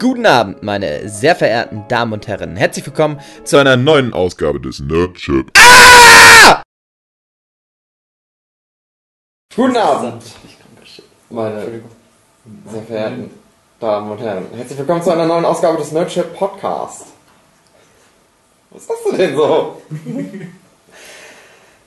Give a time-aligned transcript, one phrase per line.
[0.00, 2.56] Guten Abend, meine sehr verehrten Damen und Herren.
[2.56, 5.52] Herzlich willkommen zu einer neuen Ausgabe des Nerdship.
[5.56, 6.62] Ah!
[9.54, 10.22] Guten Abend,
[11.30, 11.80] meine
[12.66, 13.30] sehr verehrten
[13.78, 14.46] Damen und Herren.
[14.54, 17.06] Herzlich willkommen zu einer neuen Ausgabe des Nerdship Podcast.
[18.70, 19.80] Was hast du denn so?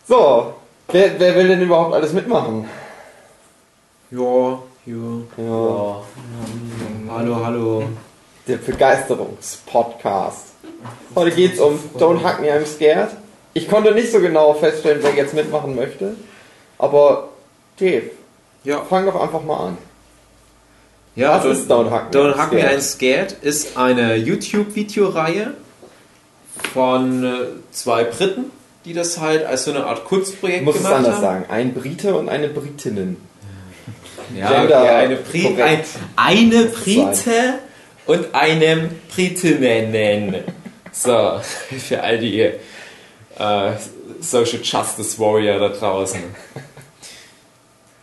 [0.07, 0.53] so,
[0.87, 2.69] wer, wer will denn überhaupt alles mitmachen?
[4.11, 5.21] Ja, ja.
[5.37, 6.01] Ja.
[7.09, 7.83] Hallo, hallo.
[8.47, 10.45] Der Begeisterungspodcast.
[11.15, 13.09] Heute geht's um Don't Hack Me, I'm Scared.
[13.53, 16.15] Ich konnte nicht so genau feststellen, wer jetzt mitmachen möchte.
[16.77, 17.29] Aber
[17.79, 18.11] Dave,
[18.63, 19.77] Ja, fang doch einfach mal an.
[21.15, 22.77] ja Was ist Don't Hack Me, Don't I'm Hack Me Scared?
[22.77, 25.53] I'm Scared ist eine YouTube-Videoreihe
[26.73, 27.29] von äh,
[27.71, 28.45] zwei Briten,
[28.85, 31.21] die das halt als so eine Art Kunstprojekt Ich muss es gemacht anders haben.
[31.21, 31.45] sagen.
[31.49, 33.17] Ein Brite und eine Britinnen.
[34.35, 35.83] Ja, okay, eine, Bri ein,
[36.17, 37.59] eine Brite
[38.07, 40.35] und einem Britinnen.
[40.91, 41.39] So,
[41.77, 43.71] für all die äh,
[44.19, 46.21] Social Justice Warrior da draußen.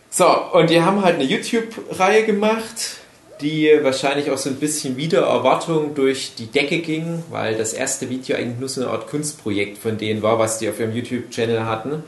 [0.09, 3.01] So, und die haben halt eine YouTube-Reihe gemacht,
[3.41, 8.09] die wahrscheinlich auch so ein bisschen wieder Erwartung durch die Decke ging, weil das erste
[8.09, 11.65] Video eigentlich nur so eine Art Kunstprojekt von denen war, was die auf ihrem YouTube-Channel
[11.65, 11.91] hatten.
[11.91, 12.03] Und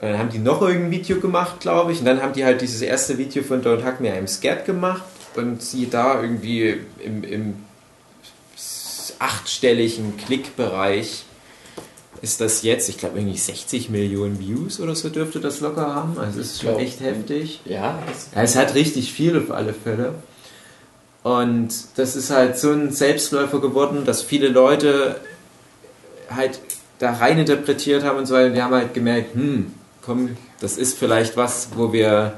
[0.00, 1.98] dann haben die noch irgendein Video gemacht, glaube ich.
[1.98, 5.02] Und dann haben die halt dieses erste Video von Don't Hack Me I'm Scared gemacht.
[5.36, 7.54] Und sie da irgendwie im, im
[9.18, 11.24] achtstelligen Klickbereich
[12.20, 16.18] ist das jetzt, ich glaube irgendwie 60 Millionen Views oder so dürfte das locker haben.
[16.18, 17.60] Also es ist schon echt heftig.
[17.64, 18.02] Ja,
[18.34, 20.14] es hat richtig viel auf alle Fälle.
[21.22, 25.20] Und das ist halt so ein Selbstläufer geworden, dass viele Leute
[26.30, 26.60] halt
[26.98, 28.54] da rein interpretiert haben und so weiter.
[28.54, 32.34] Wir haben halt gemerkt, hm, komm, das ist vielleicht was, wo wir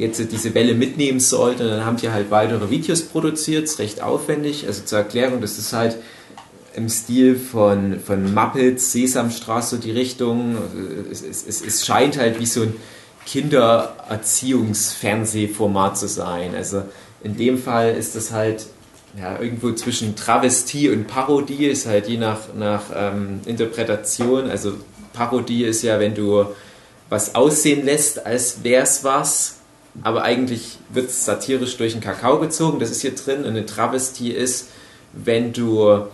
[0.00, 1.62] jetzt diese Welle mitnehmen sollten.
[1.62, 4.66] Und dann haben die halt weitere Videos produziert, ist recht aufwendig.
[4.66, 5.96] Also zur Erklärung, das ist halt
[6.74, 10.56] im Stil von, von Muppets, Sesamstraße, die Richtung.
[11.10, 12.74] Es, es, es, es scheint halt wie so ein
[13.26, 16.54] Kindererziehungsfernsehformat zu sein.
[16.54, 16.84] Also
[17.22, 18.64] in dem Fall ist das halt
[19.18, 24.48] ja, irgendwo zwischen Travestie und Parodie, ist halt je nach, nach ähm, Interpretation.
[24.48, 24.72] Also
[25.12, 26.46] Parodie ist ja, wenn du
[27.08, 29.56] was aussehen lässt, als wär's was,
[30.02, 32.78] aber eigentlich wird es satirisch durch den Kakao gezogen.
[32.78, 33.40] Das ist hier drin.
[33.40, 34.68] Und eine Travestie ist,
[35.12, 36.04] wenn du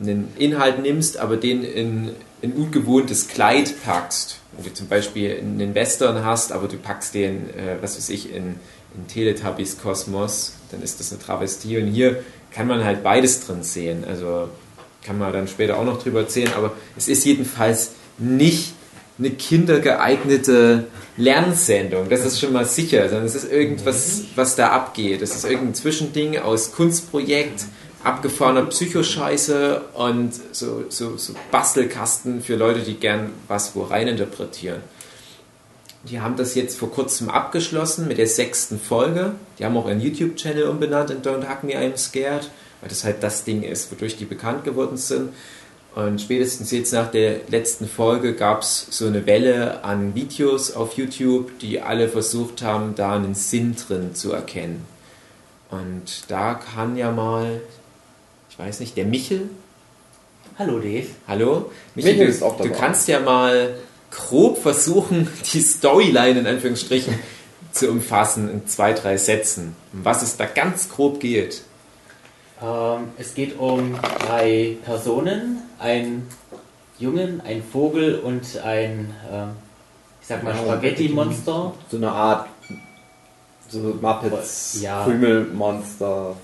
[0.00, 2.10] einen Inhalt nimmst, aber den in
[2.42, 4.38] ein ungewohntes Kleid packst.
[4.52, 8.34] Wenn du zum Beispiel einen Western hast, aber du packst den, äh, was weiß ich,
[8.34, 8.56] in,
[8.94, 11.78] in Teletubbies Kosmos, dann ist das eine Travestie.
[11.78, 14.04] Und hier kann man halt beides drin sehen.
[14.04, 14.48] Also
[15.04, 18.74] kann man dann später auch noch drüber erzählen, aber es ist jedenfalls nicht
[19.20, 20.86] eine kindergeeignete
[21.16, 22.08] Lernsendung.
[22.08, 25.22] Das ist schon mal sicher, sondern es ist irgendwas, was da abgeht.
[25.22, 27.66] Es ist irgendein Zwischending aus Kunstprojekt,
[28.02, 34.80] abgefahrener Psychoscheiße und so, so, so Bastelkasten für Leute, die gern was wo rein interpretieren.
[36.04, 39.32] Die haben das jetzt vor kurzem abgeschlossen mit der sechsten Folge.
[39.58, 42.48] Die haben auch ihren YouTube-Channel umbenannt in Don't Hack Me, I'm Scared,
[42.80, 45.28] weil das halt das Ding ist, wodurch die bekannt geworden sind.
[45.94, 50.94] Und spätestens jetzt nach der letzten Folge gab es so eine Welle an Videos auf
[50.96, 54.84] YouTube, die alle versucht haben, da einen Sinn drin zu erkennen.
[55.70, 57.60] Und da kann ja mal,
[58.50, 59.48] ich weiß nicht, der Michel,
[60.58, 61.06] Hallo Dave.
[61.26, 61.70] hallo?
[61.94, 62.76] Michel du, ist auch du dabei.
[62.76, 63.74] kannst ja mal
[64.10, 67.18] grob versuchen, die Storyline in Anführungsstrichen
[67.72, 69.74] zu umfassen in zwei, drei Sätzen.
[69.92, 71.62] Um was es da ganz grob geht.
[72.62, 76.26] Ähm, es geht um drei Personen, ein
[76.98, 79.50] Jungen, ein Vogel und ein, ähm,
[80.20, 81.72] ich sag mal, Spaghetti-Monster.
[81.90, 82.48] so eine Art
[83.68, 85.04] so Muppets, Ja.
[85.04, 86.36] Krümelmonster.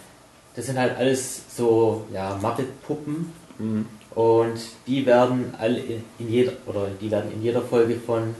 [0.55, 3.33] Das sind halt alles so, ja, Muppet-Puppen.
[3.59, 3.87] Mhm.
[4.15, 5.79] Und die werden alle
[6.19, 8.35] in jeder, oder die werden in jeder Folge von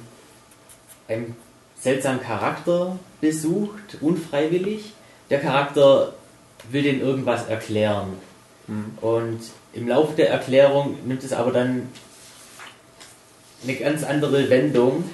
[1.09, 1.35] einem
[1.79, 4.93] seltsamen Charakter besucht, unfreiwillig.
[5.29, 6.15] Der Charakter
[6.71, 8.15] will denen irgendwas erklären.
[9.01, 9.41] Und
[9.73, 11.89] im Laufe der Erklärung nimmt es aber dann
[13.63, 15.05] eine ganz andere Wendung.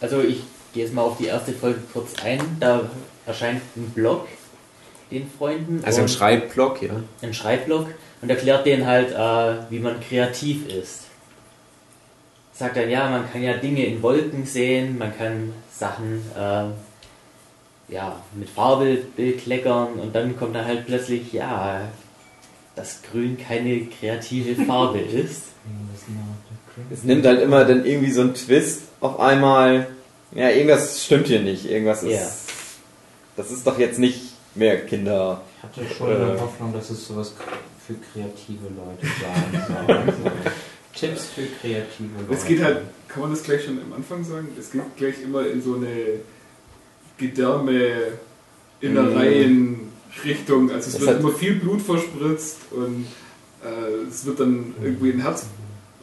[0.00, 2.40] Also ich gehe jetzt mal auf die erste Folge kurz ein.
[2.58, 2.90] Da
[3.26, 4.26] erscheint ein Blog
[5.10, 5.82] den Freunden.
[5.84, 6.90] Also im und- Schreibblock, ja.
[7.22, 7.86] einen Schreibblock
[8.20, 11.02] und erklärt denen halt, äh, wie man kreativ ist.
[12.52, 16.64] Sagt dann, ja, man kann ja Dinge in Wolken sehen, man kann Sachen äh,
[17.88, 21.88] ja, mit Farbe bekleckern und dann kommt dann halt plötzlich, ja,
[22.76, 25.42] dass Grün keine kreative Farbe ist.
[26.90, 29.86] Es nimmt halt immer dann irgendwie so einen Twist auf einmal.
[30.32, 31.70] Ja, irgendwas stimmt hier nicht.
[31.70, 32.12] Irgendwas ist.
[32.12, 32.26] Ja.
[33.36, 35.42] Das ist doch jetzt nicht mehr Kinder.
[35.62, 37.32] hatte schon eine Hoffnung, dass es sowas
[37.86, 39.96] für kreative Leute sein soll.
[39.96, 40.36] Also,
[40.94, 42.34] Tipps für kreative Leute.
[42.34, 44.48] Es geht halt, kann man das gleich schon am Anfang sagen?
[44.58, 46.20] Es geht gleich immer in so eine
[47.18, 48.18] Gedärme,
[48.80, 50.70] Innereien-Richtung.
[50.70, 53.06] Also es Das wird immer viel Blut verspritzt und
[53.64, 55.46] äh, es wird dann irgendwie ein Herz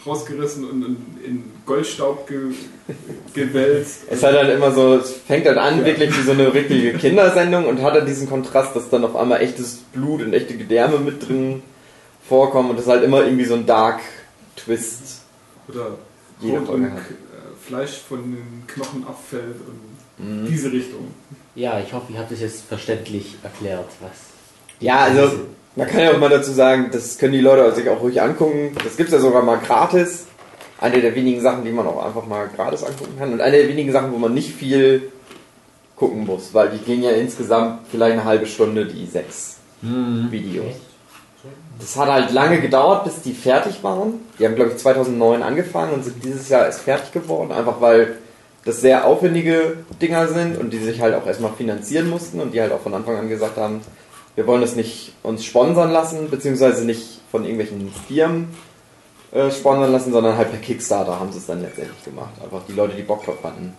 [0.05, 0.83] rausgerissen und,
[1.23, 2.53] in Goldstaub ge
[3.33, 4.01] gewälzt.
[4.09, 7.67] Es hat halt immer so, es fängt halt an, wirklich wie so eine richtige Kindersendung
[7.67, 11.27] und hat dann diesen Kontrast, dass dann auf einmal echtes Blut und echte Gedärme mit
[11.27, 11.61] drin
[12.27, 13.99] vorkommen und das ist halt immer irgendwie so ein Dark
[14.55, 15.21] Twist.
[15.67, 15.97] Oder
[16.39, 16.99] Jede Folge und äh,
[17.67, 19.90] Fleisch von den Knochen abfällt und
[20.21, 20.45] Mhm.
[20.47, 21.07] diese Richtung.
[21.55, 24.11] Ja, ich hoffe, ich habe das jetzt verständlich erklärt, was.
[24.79, 25.31] Ja, also
[25.75, 28.75] man kann ja auch mal dazu sagen, das können die Leute sich auch ruhig angucken.
[28.83, 30.25] Das gibt's ja sogar mal gratis.
[30.79, 33.33] Eine der wenigen Sachen, die man auch einfach mal gratis angucken kann.
[33.33, 35.11] Und eine der wenigen Sachen, wo man nicht viel
[35.95, 40.75] gucken muss, weil die gehen ja insgesamt vielleicht eine halbe Stunde, die sechs Videos.
[41.79, 44.13] Das hat halt lange gedauert, bis die fertig waren.
[44.37, 48.17] Die haben, glaube ich, 2009 angefangen und sind dieses Jahr erst fertig geworden, einfach weil
[48.65, 52.61] das sehr aufwendige Dinger sind und die sich halt auch erstmal finanzieren mussten und die
[52.61, 53.81] halt auch von Anfang an gesagt haben,
[54.35, 58.49] wir wollen das nicht uns sponsern lassen, beziehungsweise nicht von irgendwelchen Firmen
[59.31, 62.33] äh, sponsern lassen, sondern halt per Kickstarter haben sie es dann letztendlich gemacht.
[62.41, 63.73] Einfach die Leute, die Bock drauf hatten.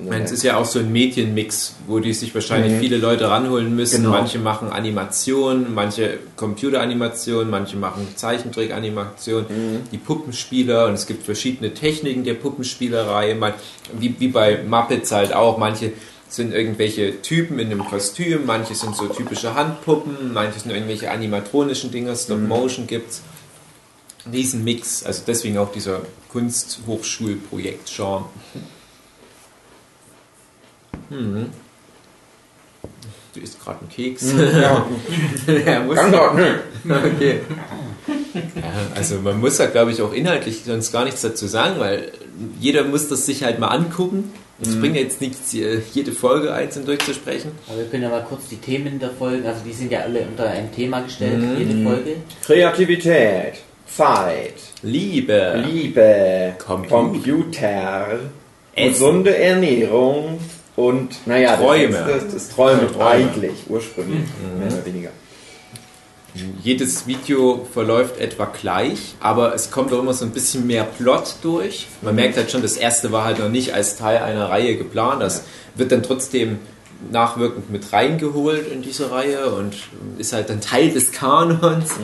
[0.00, 2.80] Ich meine, es ist ja auch so ein Medienmix, wo die sich wahrscheinlich Mhm.
[2.80, 4.02] viele Leute ranholen müssen.
[4.04, 4.10] Genau.
[4.10, 9.80] Manche machen Animation, manche Computeranimation, manche machen Zeichentrickanimation, Mhm.
[9.90, 13.54] die Puppenspieler und es gibt verschiedene Techniken der Puppenspielerei, Man-
[13.98, 15.58] wie, wie bei Muppets halt auch.
[15.58, 15.92] Manche
[16.28, 21.90] sind irgendwelche Typen in einem Kostüm, manche sind so typische Handpuppen, manche sind irgendwelche animatronischen
[21.90, 23.22] Dinger, Stop Motion gibt's.
[24.26, 28.26] Diesen Mix, also deswegen auch dieser Kunsthochschulprojekt-Charme.
[31.10, 31.46] Mhm.
[33.34, 34.32] Du isst gerade einen Keks.
[34.60, 34.86] Ja,
[35.66, 36.54] er muss kann doch nicht.
[36.88, 37.40] Okay.
[38.34, 38.62] Ja,
[38.96, 42.12] also man muss ja, glaube ich, auch inhaltlich sonst gar nichts dazu sagen, weil
[42.60, 44.32] jeder muss das sich halt mal angucken.
[44.60, 47.52] Es bringt ja jetzt nichts, jede Folge einzeln durchzusprechen.
[47.68, 50.22] Aber wir können ja mal kurz die Themen der Folgen, also die sind ja alle
[50.22, 51.56] unter ein Thema gestellt, Mhm.
[51.58, 52.16] jede Folge.
[52.44, 53.52] Kreativität,
[53.86, 56.96] Zeit, Liebe, Liebe, Computer.
[56.96, 58.18] Computer,
[58.74, 60.40] gesunde Ernährung
[60.78, 62.06] und, naja, Träume.
[62.06, 63.04] das das Träume, Träume.
[63.04, 64.20] eigentlich, ursprünglich,
[64.56, 65.10] mehr oder weniger.
[66.62, 71.34] jedes Video verläuft etwa gleich, aber es kommt auch immer so ein bisschen mehr Plot
[71.42, 71.88] durch.
[72.00, 75.20] Man merkt halt schon, das erste war halt noch nicht als Teil einer Reihe geplant.
[75.20, 75.42] Das
[75.74, 76.60] wird dann trotzdem
[77.10, 79.74] nachwirkend mit reingeholt in diese Reihe und
[80.18, 81.94] ist halt dann Teil des Kanons.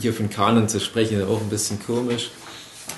[0.00, 2.30] Hier von Kanon zu sprechen, ist auch ein bisschen komisch.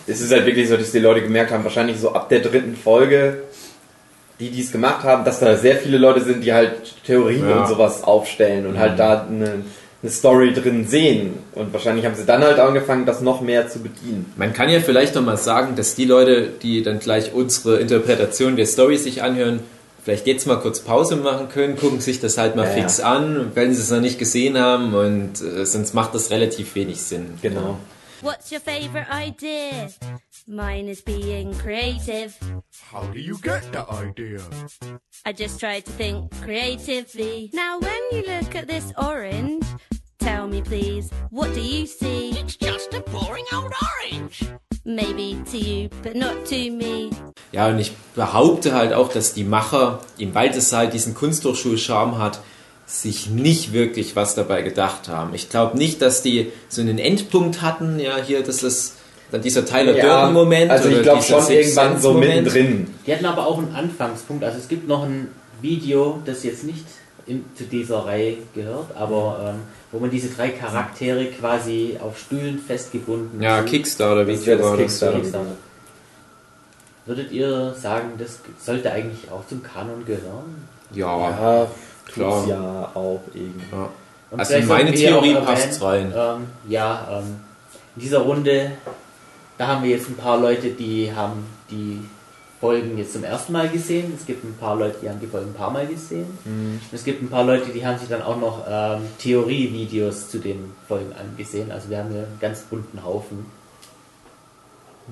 [0.06, 2.76] Es ist halt wirklich so, dass die Leute gemerkt haben, wahrscheinlich so ab der dritten
[2.76, 3.44] Folge,
[4.40, 6.72] die dies gemacht haben, dass da sehr viele Leute sind, die halt
[7.06, 7.60] Theorien Ja.
[7.62, 9.62] und sowas aufstellen und halt da eine,
[10.02, 11.34] eine Story drin sehen.
[11.54, 14.32] Und wahrscheinlich haben sie dann halt angefangen, das noch mehr zu bedienen.
[14.36, 18.56] Man kann ja vielleicht noch mal sagen, dass die Leute, die dann gleich unsere Interpretation
[18.56, 19.60] der Story sich anhören,
[20.04, 23.52] vielleicht jetzt mal kurz Pause machen können, gucken sich das halt mal Ja, fix an,
[23.54, 27.26] wenn sie es noch nicht gesehen haben und äh, sonst macht das relativ wenig Sinn.
[27.40, 27.78] Genau.
[28.24, 29.90] What's your favorite idea?
[30.48, 32.34] Mine is being creative.
[32.90, 34.40] How do you get that idea?
[35.26, 37.50] I just try to think creatively.
[37.52, 39.66] Now, when you look at this orange,
[40.18, 42.30] tell me please, what do you see?
[42.30, 44.42] It's just a boring old orange.
[44.86, 47.10] Maybe to you, but not to me.
[47.52, 50.00] Ja, und ich behaupte halt auch, dass die Macher,
[50.32, 52.40] weil das halt diesen Kunsthochschul-Charme hat,
[52.86, 55.34] sich nicht wirklich was dabei gedacht haben.
[55.34, 58.96] Ich glaube nicht, dass die so einen Endpunkt hatten, ja, hier, das ist
[59.30, 60.70] dann dieser Tyler Durden-Moment.
[60.70, 62.88] also ich oder glaube dieser schon irgendwann so mittendrin.
[63.06, 65.28] Die hatten aber auch einen Anfangspunkt, also es gibt noch ein
[65.62, 66.84] Video, das jetzt nicht
[67.26, 69.60] in, zu dieser Reihe gehört, aber ähm,
[69.90, 73.70] wo man diese drei Charaktere quasi auf Stühlen festgebunden Ja, sieht.
[73.70, 75.16] Kickstarter, Das wäre das Kickstarter.
[75.20, 75.52] Kickstarter.
[77.06, 80.68] Würdet ihr sagen, das sollte eigentlich auch zum Kanon gehören?
[80.92, 81.66] Ja, Ja.
[82.06, 83.64] Tut's ja auch irgendwie.
[83.72, 83.88] ja.
[84.36, 86.12] Also in meine Theorie auch passt's rein.
[86.16, 87.36] Ähm, ja, ähm,
[87.96, 88.72] in dieser Runde,
[89.58, 92.00] da haben wir jetzt ein paar Leute, die haben die
[92.60, 94.12] Folgen jetzt zum ersten Mal gesehen.
[94.18, 96.26] Es gibt ein paar Leute, die haben die Folgen ein paar Mal gesehen.
[96.44, 96.80] Mhm.
[96.92, 100.72] Es gibt ein paar Leute, die haben sich dann auch noch ähm, Theorievideos zu den
[100.88, 101.70] Folgen angesehen.
[101.70, 103.46] Also wir haben hier einen ganz bunten Haufen.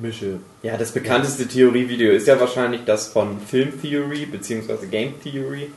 [0.01, 0.39] Mische.
[0.63, 4.87] Ja, das bekannteste Theorievideo ist ja wahrscheinlich das von Film Theory bzw.
[4.91, 5.71] Game Theory.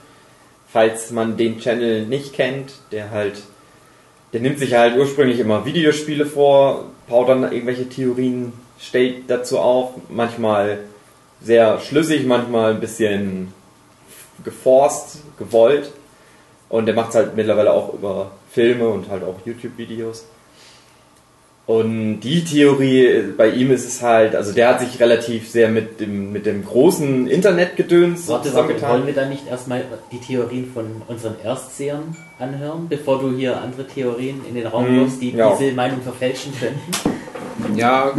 [0.76, 3.44] Falls man den Channel nicht kennt, der halt,
[4.34, 9.92] der nimmt sich halt ursprünglich immer Videospiele vor, baut dann irgendwelche Theorien, stellt dazu auf,
[10.10, 10.80] manchmal
[11.42, 13.54] sehr schlüssig, manchmal ein bisschen
[14.44, 15.94] geforst, gewollt.
[16.68, 20.26] Und der macht es halt mittlerweile auch über Filme und halt auch YouTube-Videos.
[21.68, 26.00] Und die Theorie, bei ihm ist es halt, also der hat sich relativ sehr mit
[26.00, 28.92] dem, mit dem großen Internetgedöns Warte, warte, zusammengetan.
[28.92, 33.88] wollen wir dann nicht erstmal die Theorien von unseren Erstsehern anhören, bevor du hier andere
[33.88, 35.56] Theorien in den Raum Mhm, wirfst, die ja.
[35.58, 37.78] diese Meinung verfälschen könnten?
[37.80, 38.12] Ja,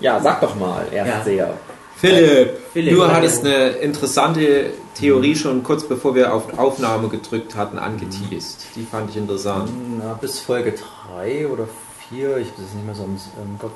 [0.00, 1.04] Ja, sag doch mal, Ja.
[1.04, 1.50] Erstseher.
[1.96, 7.78] Philipp, Philipp, du hattest eine interessante Theorie schon kurz bevor wir auf Aufnahme gedrückt hatten
[7.78, 8.68] angeteased.
[8.76, 9.68] Die fand ich interessant.
[9.98, 11.68] Na, bis Folge 3 oder 4,
[12.10, 13.72] ich weiß es nicht mehr so im, Kopf,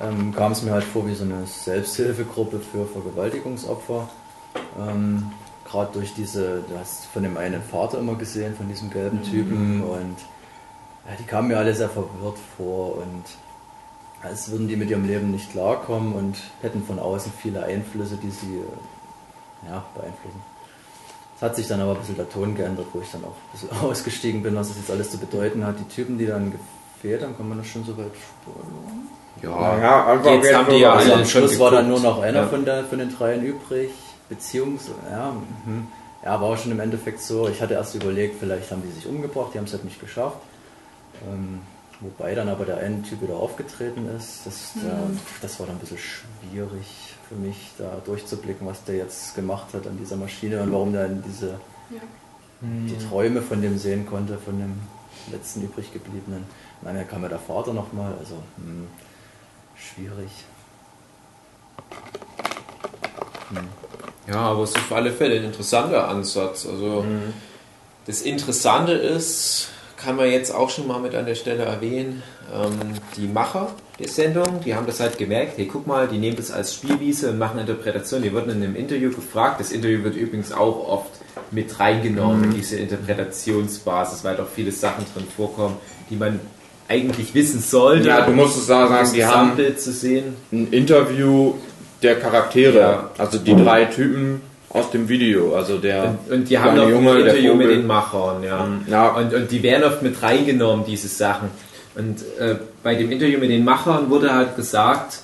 [0.00, 4.08] ähm, kam es mir halt vor wie so eine Selbsthilfegruppe für Vergewaltigungsopfer.
[4.78, 5.30] Ähm,
[5.64, 9.82] Gerade durch diese, du hast von dem einen Vater immer gesehen, von diesem gelben Typen
[9.82, 10.16] und
[11.06, 13.24] ja, die kamen mir alle sehr verwirrt vor und
[14.22, 18.30] als würden die mit ihrem Leben nicht klarkommen und hätten von außen viele Einflüsse, die
[18.30, 20.40] sie äh, ja, beeinflussen.
[21.36, 23.52] Es hat sich dann aber ein bisschen der Ton geändert, wo ich dann auch ein
[23.52, 25.78] bisschen ausgestiegen bin, was das jetzt alles zu bedeuten hat.
[25.78, 26.52] Die Typen, die dann
[27.00, 28.10] gefehlt haben, kann man das schon so weit
[28.42, 29.08] spoilern.
[29.42, 31.98] Ja, Ja, einfach jetzt haben die ja Also alle am schon Schluss war dann nur
[31.98, 32.16] geguckt.
[32.16, 32.46] noch einer Ja.
[32.48, 33.90] von, der, von den dreien übrig,
[34.28, 35.32] beziehungs ja,
[35.64, 35.86] mhm.
[36.24, 37.48] ja, war auch schon im Endeffekt so.
[37.48, 40.38] Ich hatte erst überlegt, vielleicht haben die sich umgebracht, die haben es halt nicht geschafft.
[41.30, 41.60] Ähm,
[42.00, 44.40] wobei dann aber der eine Typ wieder aufgetreten ist.
[44.44, 44.80] Das, Mhm.
[44.86, 44.98] der,
[45.42, 49.86] das war dann ein bisschen schwierig für mich, da durchzublicken, was der jetzt gemacht hat
[49.86, 51.60] an dieser Maschine und warum der in diese
[52.60, 54.72] die Träume von dem sehen konnte, von dem
[55.30, 56.44] letzten übrig gebliebenen.
[56.82, 58.86] Nein, dann kam ja der Vater nochmal, also hm,
[59.74, 60.30] schwierig.
[64.26, 66.66] Ja, aber es ist auf alle Fälle ein interessanter Ansatz.
[66.66, 67.04] Also
[68.06, 72.22] das Interessante ist, kann man jetzt auch schon mal mit an der Stelle erwähnen,
[72.54, 73.68] ähm, die Macher
[73.98, 77.30] der Sendung, die haben das halt gemerkt, hey guck mal, die nehmen das als Spielwiese
[77.30, 78.22] und machen Interpretation.
[78.22, 79.58] Die wurden in einem Interview gefragt.
[79.60, 81.10] Das Interview wird übrigens auch oft
[81.50, 85.76] mit reingenommen in diese Interpretationsbasis, weil doch viele Sachen drin vorkommen,
[86.10, 86.38] die man
[86.88, 88.08] eigentlich wissen sollte.
[88.08, 90.34] Ja, du musst es da das sagen, die haben zu sehen.
[90.52, 91.54] ein Interview
[92.02, 93.10] der Charaktere, Ja.
[93.18, 94.40] also die drei Typen
[94.70, 97.86] aus dem Video, also der Und, und die haben noch Junge, ein Interview mit den
[97.86, 98.64] Machern, ja.
[98.64, 98.80] Mhm.
[98.90, 99.08] Ja.
[99.08, 101.48] Und, und die werden oft mit reingenommen, diese Sachen.
[101.94, 105.20] Und äh, bei dem Interview mit den Machern wurde halt gesagt,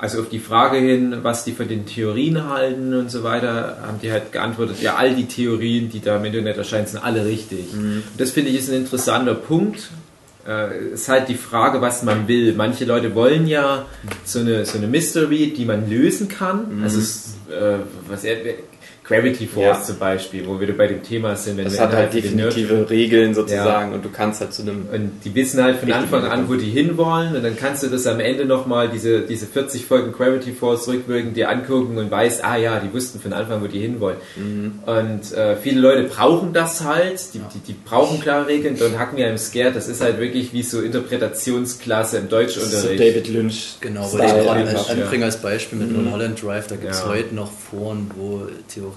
[0.00, 4.00] also auf die Frage hin, was die von den Theorien halten und so weiter, haben
[4.02, 7.72] die halt geantwortet, ja, all die Theorien, die da im Internet erscheinen, sind alle richtig.
[7.72, 9.90] Und das finde ich ist ein interessanter Punkt.
[10.46, 12.54] Äh, ist halt die Frage, was man will.
[12.54, 13.86] Manche Leute wollen ja
[14.24, 16.82] so eine, so eine Mystery, die man lösen kann.
[16.82, 18.38] Also es, äh, was er,
[19.12, 19.82] Gravity Force Ja.
[19.82, 21.56] zum Beispiel, wo wir bei dem Thema sind.
[21.58, 25.10] Wenn das wir hat halt definitive Regeln sozusagen und du kannst halt zu einem und
[25.24, 28.20] die wissen halt von Anfang an, wo die hinwollen und dann kannst du das am
[28.20, 32.80] Ende nochmal, diese, diese 40 Folgen Gravity Force rückwirkend dir angucken und weißt, ah ja,
[32.80, 34.16] die wussten von Anfang, wo die hinwollen.
[34.86, 38.78] Und äh, viele Leute brauchen das halt, die, die, die brauchen klare Regeln.
[38.78, 43.00] Don Hacken ja im Scare, das ist halt wirklich wie so Interpretationsklasse im so Deutschunterricht.
[43.00, 44.82] David Lynch Genau, wollte ich gerade ja.
[45.02, 46.66] anbringen als Beispiel mit Mulholland Drive.
[46.68, 47.08] Da gibt es Ja.
[47.08, 48.42] heute noch Foren, wo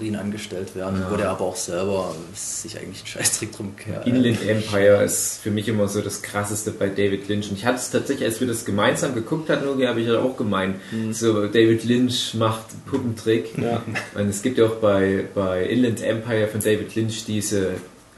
[0.06, 4.06] Theorien angestellt werden, wo der aber auch selber sich eigentlich einen Scheißtrick drum kehrt.
[4.06, 7.50] Inland Empire ist für mich immer so das krasseste bei David Lynch.
[7.50, 10.20] Und ich hatte es tatsächlich, als wir das gemeinsam geguckt hatten, Nogi, habe ich ja
[10.20, 10.76] auch gemeint,
[11.12, 13.58] so David Lynch macht Puppentrick.
[13.58, 13.82] Ja.
[14.14, 17.74] Und es gibt ja auch bei, bei Inland Empire von David Lynch diese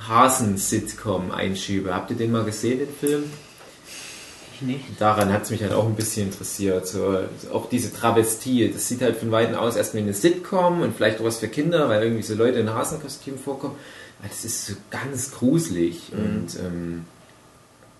[0.06, 1.94] Hasen-Sitcom-Einschübe.
[1.94, 3.24] Habt ihr den mal gesehen, den Film?
[4.60, 4.84] Ich nicht.
[4.98, 6.86] Daran hat es mich halt auch ein bisschen interessiert.
[6.86, 7.18] So,
[7.52, 11.20] auch diese Travestie, das sieht halt von Weitem aus erstmal wie eine Sitcom und vielleicht
[11.20, 13.76] auch was für Kinder, weil irgendwie so Leute in Hasenkostümen vorkommen.
[14.18, 16.12] Aber das ist so ganz gruselig.
[16.12, 17.04] Und ähm,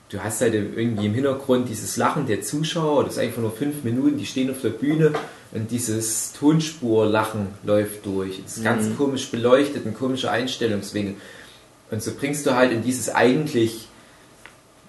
[0.08, 3.84] du hast halt irgendwie im Hintergrund dieses Lachen der Zuschauer, das ist einfach nur fünf
[3.84, 5.12] Minuten, die stehen auf der Bühne
[5.52, 8.42] und dieses Tonspurlachen läuft durch.
[8.42, 11.14] Das ist ganz komisch beleuchtet, ein komischer Einstellungswinkel.
[11.90, 13.88] Und so bringst du halt in dieses eigentlich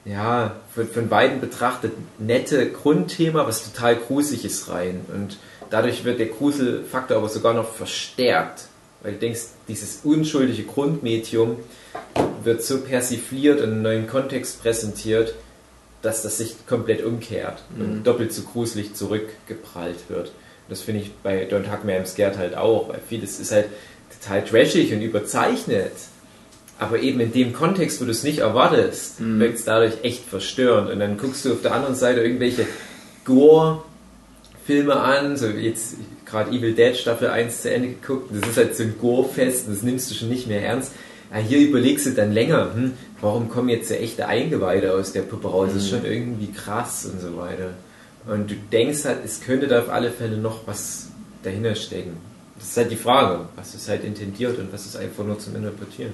[0.05, 5.05] ja, von, von beiden betrachtet nette Grundthema, was total gruselig ist, rein.
[5.13, 5.37] Und
[5.69, 8.65] dadurch wird der Gruselfaktor aber sogar noch verstärkt.
[9.01, 11.57] Weil du denkst, dieses unschuldige Grundmedium
[12.43, 15.35] wird so persifliert und in einem neuen Kontext präsentiert,
[16.01, 20.29] dass das sich komplett umkehrt und doppelt so gruselig zurückgeprallt wird.
[20.29, 23.51] Und das finde ich bei Don't Hug Me I'm Scared halt auch, weil vieles ist
[23.51, 23.67] halt
[24.21, 25.91] total trashig und überzeichnet.
[26.79, 30.89] Aber eben in dem Kontext, wo du es nicht erwartest, wirkt es dadurch echt verstörend.
[30.89, 32.65] Und dann guckst du auf der anderen Seite irgendwelche
[33.25, 35.95] Gore-Filme an, so wie jetzt
[36.25, 38.31] gerade Evil Dead Staffel 1 zu Ende geguckt.
[38.33, 40.93] Das ist halt so ein Gore-Fest, das nimmst du schon nicht mehr ernst.
[41.31, 45.21] Ja, hier überlegst du dann länger, hm, warum kommen jetzt so echte Eingeweide aus der
[45.23, 45.71] Puppe raus?
[45.73, 47.73] Das ist schon irgendwie krass und so weiter.
[48.25, 51.09] Und du denkst halt, es könnte da auf alle Fälle noch was
[51.43, 52.28] dahinter stecken.
[52.59, 55.55] Das ist halt die Frage, was ist halt intendiert und was ist einfach nur zum
[55.55, 56.13] Interpretieren.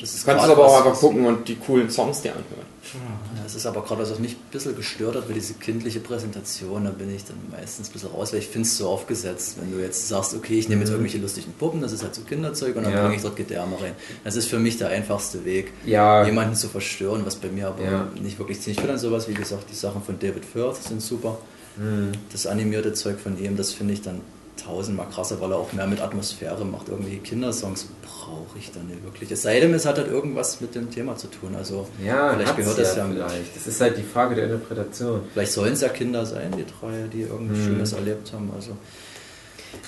[0.00, 2.66] Das ist Du kannst es aber auch einfach gucken und die coolen Songs dir anhören.
[2.94, 6.00] Ja, es ist aber gerade, was auch mich ein bisschen gestört hat, für diese kindliche
[6.00, 9.56] Präsentation, da bin ich dann meistens ein bisschen raus, weil ich finde es so aufgesetzt.
[9.60, 12.22] Wenn du jetzt sagst, okay, ich nehme jetzt irgendwelche lustigen Puppen, das ist halt so
[12.22, 13.02] Kinderzeug und dann Ja.
[13.02, 13.92] bringe ich dort Gedärme rein.
[14.22, 16.24] Das ist für mich der einfachste Weg, Ja.
[16.26, 18.08] jemanden zu verstören, was bei mir aber Ja.
[18.20, 18.76] nicht wirklich ziemlich.
[18.76, 21.38] Ich finde dann sowas, wie gesagt, die Sachen von David Firth sind super.
[21.76, 22.12] Mhm.
[22.30, 24.20] Das animierte Zeug von ihm, das finde ich dann
[24.62, 26.88] tausendmal krasser, weil er auch mehr mit Atmosphäre macht.
[26.88, 29.30] Irgendwie Kindersongs brauche ich dann nicht wirklich.
[29.30, 31.54] Es sei denn, es hat halt irgendwas mit dem Thema zu tun.
[31.56, 33.56] Also Ja, vielleicht gehört das ja, vielleicht.
[33.56, 35.22] Das ist halt die Frage der Interpretation.
[35.32, 37.64] Vielleicht sollen es ja Kinder sein, die drei, die irgendwie Mhm.
[37.66, 38.50] Schönes erlebt haben.
[38.54, 38.72] Also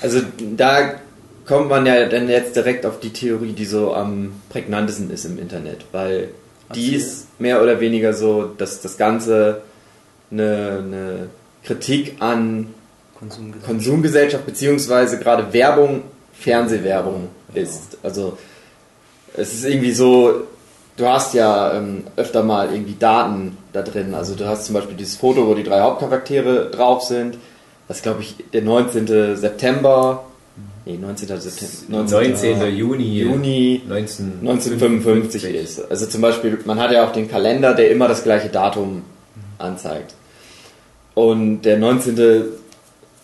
[0.02, 0.20] Also
[0.56, 0.94] da
[1.46, 5.38] kommt man ja dann jetzt direkt auf die Theorie, die so am prägnantesten ist im
[5.38, 6.30] Internet, weil
[6.75, 9.62] die ist mehr oder weniger so, dass das Ganze
[10.32, 11.28] eine, eine
[11.62, 12.75] Kritik an
[13.18, 13.66] Konsumgesellschaft.
[13.66, 17.99] Konsumgesellschaft beziehungsweise gerade Werbung, Fernsehwerbung ist.
[18.02, 18.37] Also
[19.35, 20.42] es ist irgendwie so,
[20.96, 24.14] du hast ja ähm, öfter mal irgendwie Daten da drin.
[24.14, 27.38] Also du hast zum Beispiel dieses Foto, wo die drei Hauptcharaktere drauf sind.
[27.88, 29.37] Das glaube ich der 19.
[29.37, 30.25] September.
[30.85, 31.40] Nee, 19.
[31.40, 32.02] September.
[32.02, 32.76] 19.
[32.76, 35.90] Juni, Juni 19 1955 ist.
[35.90, 39.02] Also zum Beispiel, man hat ja auch den Kalender, der immer das gleiche Datum
[39.58, 40.14] anzeigt.
[41.14, 42.44] Und der 19.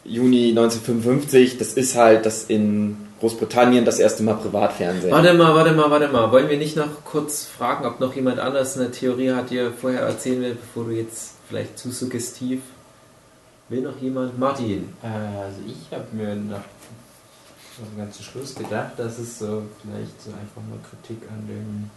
[0.04, 5.12] Juni 1955, das ist halt das in Großbritannien das erste Mal Privatfernsehen.
[5.12, 6.32] Warte mal, warte mal, warte mal.
[6.32, 9.70] Wollen wir nicht noch kurz fragen, ob noch jemand anders eine Theorie hat, die er
[9.72, 12.62] vorher erzählen will, bevor du jetzt vielleicht zu suggestiv.
[13.68, 14.38] Will noch jemand?
[14.38, 14.92] Martin.
[15.02, 16.64] Äh, also ich habe mir nach
[17.78, 21.90] so ganz zum Schluss gedacht, dass es so vielleicht so einfach mal Kritik an dem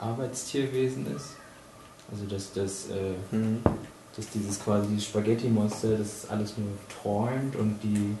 [0.00, 1.36] Arbeitstierwesen ist.
[2.10, 3.60] Also dass das, äh, Mhm.
[4.16, 6.68] Dass dieses quasi Spaghetti-Monster, das alles nur
[7.02, 8.16] träumt und die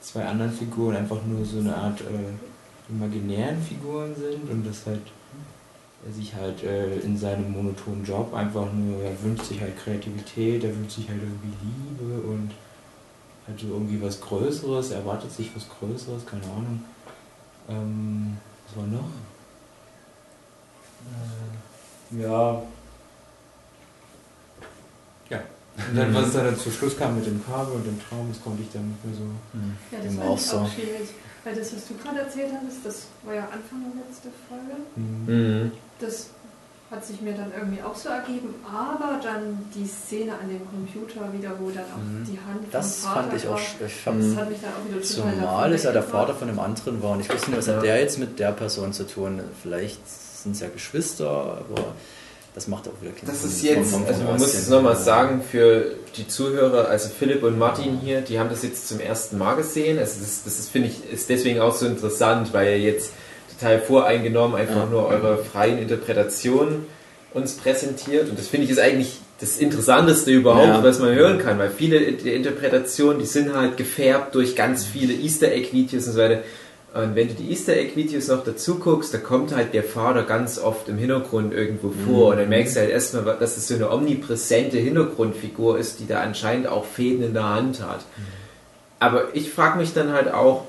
[0.00, 5.02] zwei anderen Figuren einfach nur so eine Art äh, imaginären Figuren sind und dass halt
[6.06, 10.64] er sich halt äh, in seinem monotonen Job einfach nur, er wünscht sich halt Kreativität,
[10.64, 12.50] er wünscht sich halt irgendwie Liebe und
[13.46, 16.82] halt so irgendwie was Größeres, er erwartet sich was Größeres, keine Ahnung.
[17.68, 19.10] Ähm, was war noch?
[22.16, 22.62] Äh, ja.
[25.76, 28.62] Und dann, was dann zum Schluss kam mit dem Kabel und dem Traum, das konnte
[28.62, 29.24] ich dann nicht mehr so.
[29.96, 30.56] Ja, das fand auch ich so.
[30.58, 31.08] auch schwierig.
[31.44, 34.76] Weil das, was du gerade erzählt hattest, das war ja Anfang der letzten Folge.
[34.96, 35.72] Mhm.
[35.98, 36.26] Das
[36.90, 41.32] hat sich mir dann irgendwie auch so ergeben, aber dann die Szene an dem Computer
[41.32, 42.24] wieder, wo dann auch Mhm.
[42.26, 44.58] die Hand das vom Vater fand ich auch war, sch- ich das fand, hat mich
[44.60, 46.02] dann auch wieder total Zumal es ja der.
[46.02, 47.76] Vater von dem anderen war und ich wusste nicht, was Ja.
[47.76, 49.40] hat der jetzt mit der Person zu tun.
[49.62, 51.94] Vielleicht sind es ja Geschwister, aber
[52.54, 53.50] das macht auch wieder keinen Das Sinn.
[53.50, 57.42] ist jetzt, Vom- vom also man muss es nochmal sagen für die Zuhörer, also Philipp
[57.44, 59.98] und Martin hier, die haben das jetzt zum ersten Mal gesehen.
[59.98, 63.12] Also das, das ist, finde ich, ist deswegen auch so interessant, weil ihr jetzt
[63.58, 64.86] total voreingenommen einfach Ja.
[64.86, 66.86] nur eure freien Interpretationen
[67.32, 68.28] uns präsentiert.
[68.28, 70.82] Und das finde ich ist eigentlich das Interessanteste überhaupt, Ja.
[70.82, 75.14] was man hören kann, weil viele der Interpretationen, die sind halt gefärbt durch ganz viele
[75.14, 76.40] Easter Egg-Videos und so weiter.
[76.92, 80.58] Und wenn du die Easter Egg-Videos noch dazu guckst, da kommt halt der Vater ganz
[80.58, 82.30] oft im Hintergrund irgendwo vor.
[82.30, 86.20] Und dann merkst du halt erstmal, dass es so eine omnipräsente Hintergrundfigur ist, die da
[86.20, 88.00] anscheinend auch Fäden in der Hand hat.
[88.98, 90.64] Aber ich frage mich dann halt auch,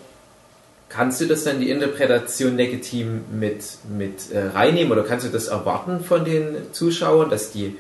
[0.90, 3.64] kannst du das dann die Interpretation legitim mit,
[3.98, 7.78] mit äh, reinnehmen oder kannst du das erwarten von den Zuschauern, dass die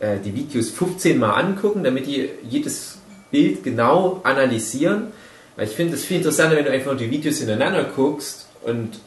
[0.00, 2.98] äh, die Videos 15 Mal angucken, damit die jedes
[3.30, 5.12] Bild genau analysieren?
[5.56, 8.98] Weil ich finde es viel interessanter, wenn du einfach die Videos hintereinander guckst und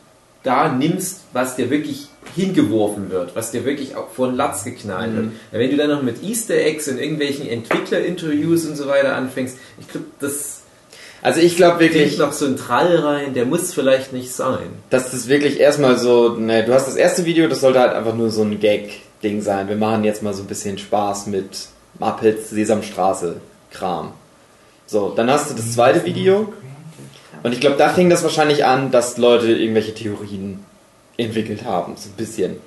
[0.43, 5.13] da nimmst, was dir wirklich hingeworfen wird, was dir wirklich auch vor den Latz geknallt
[5.13, 5.25] wird.
[5.51, 9.57] Weil Wenn du dann noch mit Easter Eggs und irgendwelchen Entwicklerinterviews und so weiter anfängst,
[9.79, 10.61] ich glaube, das
[11.21, 14.69] Also ich glaube wirklich, noch so ein Trall rein, der muss vielleicht nicht sein.
[14.89, 18.15] dass das wirklich erstmal so, ne, du hast das erste Video, das sollte halt einfach
[18.15, 19.67] nur so ein Gag-Ding sein.
[19.67, 21.67] Wir machen jetzt mal so ein bisschen Spaß mit
[21.99, 24.13] Muppets, Sesamstraße, Kram.
[24.87, 26.53] So, dann hast du das zweite Video.
[27.43, 30.63] Und ich glaube, da fing das wahrscheinlich an, dass Leute irgendwelche Theorien
[31.17, 32.57] entwickelt haben, so ein bisschen.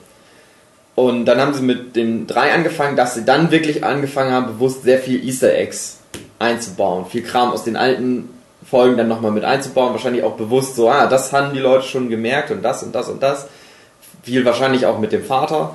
[0.94, 4.82] Und dann haben sie mit den drei angefangen, dass sie dann wirklich angefangen haben, bewusst
[4.82, 6.00] sehr viel Easter Eggs
[6.38, 7.06] einzubauen.
[7.06, 8.28] Viel Kram aus den alten
[8.68, 9.92] Folgen dann nochmal mit einzubauen.
[9.92, 13.08] Wahrscheinlich auch bewusst so, ah, das haben die Leute schon gemerkt und das und das
[13.08, 13.48] und das.
[14.22, 15.74] Viel wahrscheinlich auch mit dem Vater.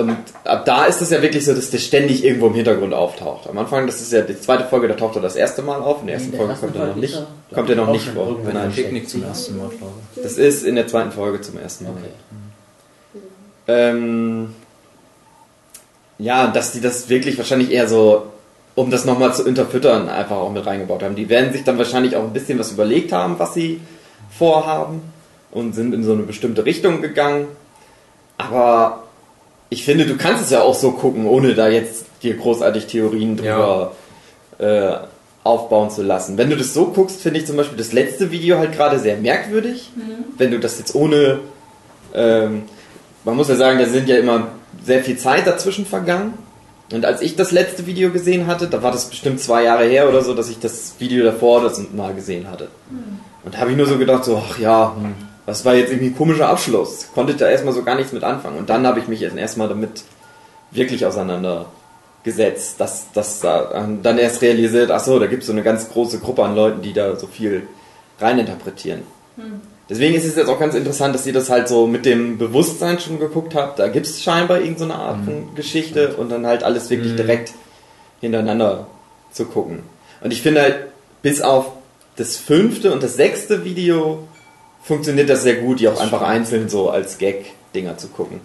[0.00, 3.48] Und ab da ist es ja wirklich so, dass der ständig irgendwo im Hintergrund auftaucht.
[3.48, 6.00] Am Anfang, das ist ja die zweite Folge, da taucht er das erste Mal auf.
[6.00, 8.36] In der ersten der Folge kommt er noch nicht, er- kommt er noch nicht vor.
[8.44, 10.22] Nein, einem Picknick zum ersten Mal, glaube ich.
[10.22, 11.90] das ist in der zweiten Folge zum ersten Mal.
[11.92, 13.22] Okay.
[13.68, 14.54] Ähm,
[16.18, 18.24] ja, dass die das wirklich wahrscheinlich eher so,
[18.74, 21.16] um das nochmal zu unterfüttern, einfach auch mit reingebaut haben.
[21.16, 23.80] Die werden sich dann wahrscheinlich auch ein bisschen was überlegt haben, was sie
[24.36, 25.02] vorhaben.
[25.52, 27.48] und sind in so eine bestimmte Richtung gegangen.
[28.38, 29.02] Aber
[29.70, 33.36] ich finde, du kannst es ja auch so gucken, ohne da jetzt dir großartig Theorien
[33.36, 33.92] drüber
[34.58, 34.92] äh,
[35.44, 36.36] aufbauen zu lassen.
[36.36, 39.16] Wenn du das so guckst, finde ich zum Beispiel das letzte Video halt gerade sehr
[39.16, 39.90] merkwürdig.
[40.36, 41.38] Wenn du das jetzt ohne,
[42.14, 42.64] ähm,
[43.24, 44.48] man muss ja sagen, da sind ja immer
[44.84, 46.34] sehr viel Zeit dazwischen vergangen.
[46.92, 50.08] Und als ich das letzte Video gesehen hatte, da war das bestimmt zwei Jahre her
[50.08, 52.68] oder so, dass ich das Video davor das mal gesehen hatte.
[53.44, 55.14] Und da habe ich nur so gedacht, so, ach ja, hm,
[55.50, 57.08] das war jetzt irgendwie ein komischer Abschluss.
[57.12, 58.58] Konnte da erstmal so gar nichts mit anfangen.
[58.58, 60.04] Und dann habe ich mich erstmal damit
[60.70, 65.62] wirklich auseinandergesetzt, dass dass da dann erst realisiert, ach so, da gibt es so eine
[65.62, 67.66] ganz große Gruppe an Leuten, die da so viel
[68.20, 69.02] reininterpretieren.
[69.88, 73.00] Deswegen ist es jetzt auch ganz interessant, dass ihr das halt so mit dem Bewusstsein
[73.00, 73.80] schon geguckt habt.
[73.80, 77.54] Da gibt es scheinbar irgendeine Art von Geschichte und dann halt alles wirklich direkt
[78.20, 78.86] hintereinander
[79.32, 79.80] zu gucken.
[80.20, 80.76] Und ich finde halt,
[81.22, 81.72] bis auf
[82.16, 84.28] das fünfte und das sechste Video
[84.82, 88.40] funktioniert das sehr gut, die auch einfach einzeln so als Gag-Dinger zu gucken.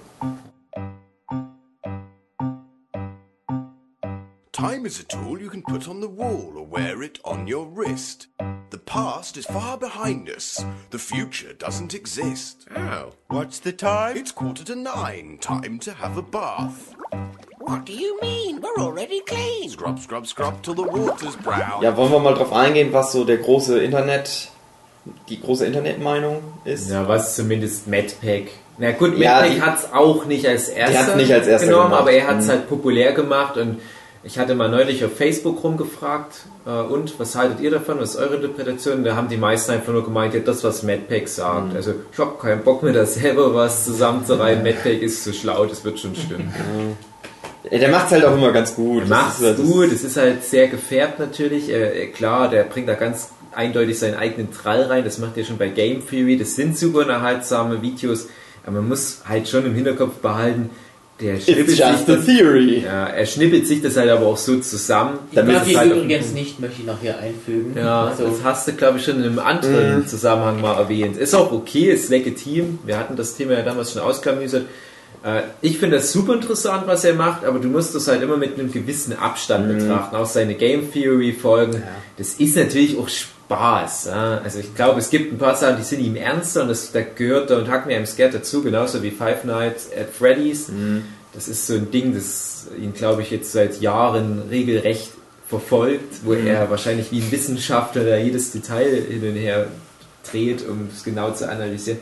[4.51, 7.67] Time is a tool you can put on the wall or wear it on your
[7.67, 8.29] wrist.
[8.69, 10.65] The past is far behind us.
[10.91, 12.65] The future doesn't exist.
[12.75, 14.17] Oh, what's the time?
[14.17, 15.37] It's quarter to nine.
[15.41, 16.95] Time to have a bath.
[17.59, 18.61] What do you mean?
[18.61, 19.69] We're already clean.
[19.69, 21.81] Scrub, scrub, scrub till the water's brown.
[21.81, 24.51] Ja, wollen wir mal drauf eingehen, was so der große Internet,
[25.29, 26.89] die große Internetmeinung ist?
[26.89, 28.47] Ja, was zumindest MadPack.
[28.77, 31.85] Na gut, Ja, MadPack die- hat es auch nicht als erster nicht als erster genommen,
[31.89, 32.01] gemacht.
[32.01, 32.49] aber er hat es Mhm.
[32.49, 33.79] halt populär gemacht und
[34.23, 38.17] ich hatte mal neulich auf Facebook rumgefragt, äh, und was haltet ihr davon, was ist
[38.17, 39.03] eure Interpretation?
[39.03, 41.69] Da haben die meisten einfach nur gemeint, ja, das, was MadPack sagt.
[41.69, 41.75] Mhm.
[41.75, 44.63] Also ich habe keinen Bock mir da selber was zusammenzureihen.
[44.63, 46.51] MadPack ist zu schlau, das wird schon stimmen.
[47.69, 49.03] Ja, Der macht's halt auch immer ganz gut.
[49.03, 51.69] Er macht's das ist- gut, es ist halt sehr gefärbt natürlich.
[51.71, 55.03] Äh, klar, der bringt da ganz eindeutig seinen eigenen Trall rein.
[55.03, 56.37] Das macht er schon bei Game Theory.
[56.37, 58.27] Das sind super unterhaltsame Videos.
[58.65, 60.69] Aber man muss halt schon im Hinterkopf behalten,
[61.21, 62.83] der schnippelt It's sich das, theory.
[62.83, 65.19] ja, er schnippelt sich das halt aber auch so zusammen.
[65.31, 67.73] Ich mag es ihn halt- übrigens nicht, möchte ich noch hier einfügen.
[67.77, 70.07] Ja, also, das hast du, glaube ich, schon in einem anderen Mhm.
[70.07, 71.15] Zusammenhang mal erwähnt.
[71.15, 72.79] Ist auch okay, ist legitim.
[72.85, 74.63] Wir hatten das Thema ja damals schon ausklamüsert.
[75.23, 78.35] Äh, Ich finde das super interessant, was er macht, aber du musst das halt immer
[78.35, 79.77] mit einem gewissen Abstand Mhm.
[79.77, 80.15] betrachten.
[80.17, 81.81] Auch seine Game Theory Folgen.
[82.17, 83.07] Das ist natürlich auch
[83.45, 84.05] Spaß.
[84.05, 84.37] ja.
[84.43, 87.01] Also ich glaube, es gibt ein paar Sachen, die sind ihm ernster und das, da
[87.01, 90.69] gehört und Hack mir im Scared dazu, genauso wie Five Nights at Freddy's.
[91.33, 95.11] Das ist so ein Ding, das ihn, glaube ich, jetzt seit Jahren regelrecht
[95.47, 96.47] verfolgt, wo Mhm.
[96.47, 99.67] er wahrscheinlich wie ein Wissenschaftler da jedes Detail hin und her
[100.31, 101.99] dreht, um es genau zu analysieren.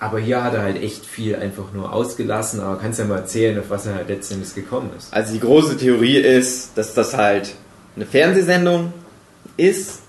[0.00, 3.58] Aber hier hat er halt echt viel einfach nur ausgelassen, aber kannst ja mal erzählen,
[3.58, 5.14] auf was er halt letztendlich gekommen ist.
[5.14, 7.52] Also die große Theorie ist, dass das halt
[7.94, 8.92] eine Fernsehsendung
[9.56, 10.00] ist,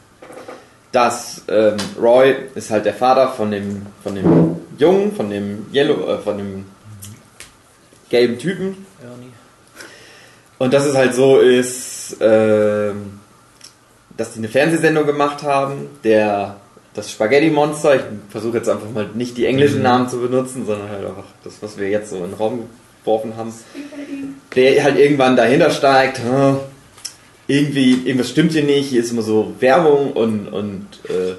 [0.94, 6.08] dass ähm, Roy ist halt der Vater von dem von dem Jungen, von dem Yellow,
[6.08, 6.66] äh, von dem
[8.10, 8.86] gelben Typen.
[10.60, 13.20] Und dass es halt so ist, ähm,
[14.16, 16.58] dass die eine Fernsehsendung gemacht haben, der
[16.94, 19.84] das Spaghetti Monster, ich versuche jetzt einfach mal nicht die englischen Mhm.
[19.84, 22.70] Namen zu benutzen, sondern halt einfach das, was wir jetzt so in den Raum
[23.04, 23.52] geworfen haben,
[24.56, 26.60] der halt irgendwann dahinter steigt, hm,
[27.48, 31.36] irgendwie, irgendwas stimmt hier nicht, hier ist immer so Werbung und, und äh,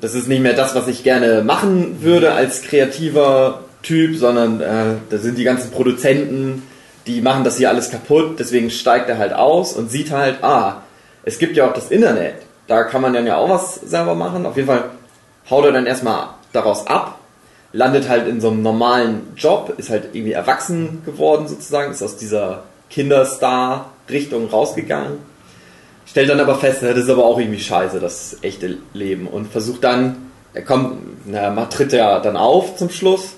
[0.00, 4.96] das ist nicht mehr das, was ich gerne machen würde als kreativer Typ, sondern äh,
[5.08, 6.62] da sind die ganzen Produzenten,
[7.06, 10.82] die machen das hier alles kaputt, deswegen steigt er halt aus und sieht halt, ah,
[11.24, 12.34] es gibt ja auch das Internet,
[12.66, 14.46] da kann man dann ja auch was selber machen.
[14.46, 14.90] Auf jeden Fall
[15.48, 17.18] haut er dann erstmal daraus ab,
[17.72, 22.16] landet halt in so einem normalen Job, ist halt irgendwie erwachsen geworden sozusagen, ist aus
[22.16, 22.64] dieser
[24.08, 25.18] Kinderstar-Richtung rausgegangen,
[26.06, 29.26] stellt dann aber fest, das ist aber auch irgendwie scheiße, das echte Leben.
[29.26, 33.34] Und versucht dann, er kommt, na, man tritt ja dann auf zum Schluss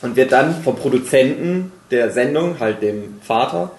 [0.00, 3.72] und wird dann vom Produzenten der Sendung, halt dem Vater,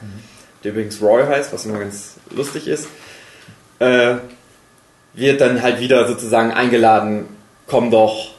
[0.63, 2.87] der übrigens Roy heißt, was immer ganz lustig ist,
[3.79, 4.15] äh,
[5.13, 7.25] wird dann halt wieder sozusagen eingeladen,
[7.67, 8.31] komm doch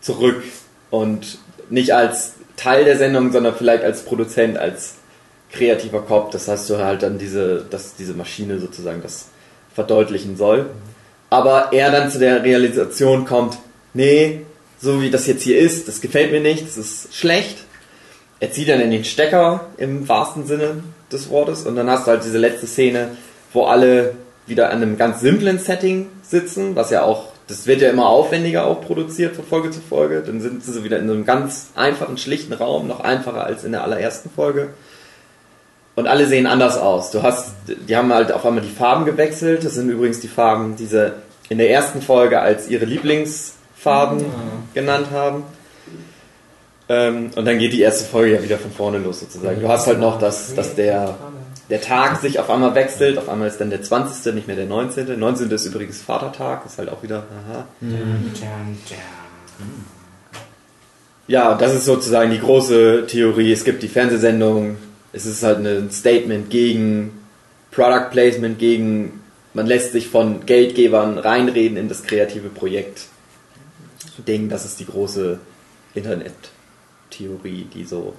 [0.00, 0.42] zurück.
[0.90, 1.38] Und
[1.70, 4.96] nicht als Teil der Sendung, sondern vielleicht als Produzent, als
[5.52, 6.30] kreativer Kopf.
[6.30, 9.26] Das heißt, du halt dann diese, dass diese Maschine sozusagen das
[9.74, 10.66] verdeutlichen soll.
[11.28, 13.58] Aber er dann zu der Realisation kommt,
[13.94, 14.42] nee,
[14.80, 17.58] so wie das jetzt hier ist, das gefällt mir nicht, das ist schlecht.
[18.40, 20.82] Er zieht dann in den Stecker im wahrsten Sinne
[21.12, 23.10] des Wortes und dann hast du halt diese letzte Szene,
[23.52, 24.14] wo alle
[24.46, 28.64] wieder an einem ganz simplen Setting sitzen, was ja auch, das wird ja immer aufwendiger
[28.64, 30.22] auch produziert von Folge zu Folge.
[30.24, 33.84] Dann sind sie wieder in einem ganz einfachen, schlichten Raum, noch einfacher als in der
[33.84, 34.70] allerersten Folge.
[35.96, 37.10] Und alle sehen anders aus.
[37.10, 39.64] Du hast, die haben halt auf einmal die Farben gewechselt.
[39.64, 41.12] Das sind übrigens die Farben, die sie
[41.48, 42.86] in der ersten Folge als ihre
[43.76, 44.24] Farben
[44.72, 45.44] genannt haben.
[46.88, 49.60] Ähm, und dann geht die erste Folge ja wieder von vorne los sozusagen.
[49.60, 51.16] Du hast halt noch, dass, dass der,
[51.70, 53.16] der Tag sich auf einmal wechselt.
[53.16, 55.18] Auf einmal ist dann der 20., nicht mehr der 19.
[55.18, 55.50] 19.
[55.50, 57.64] ist übrigens Vatertag, ist halt auch wieder, aha.
[61.28, 63.52] Ja, und das ist sozusagen die große Theorie.
[63.52, 64.76] Es gibt die Fernsehsendung,
[65.12, 67.12] es ist halt ein Statement gegen
[67.70, 69.20] Product Placement, gegen
[69.54, 73.06] man lässt sich von Geldgebern reinreden in das kreative Projekt.
[74.26, 75.38] Ding, das ist die große
[75.94, 78.14] Internet-Theorie, die so.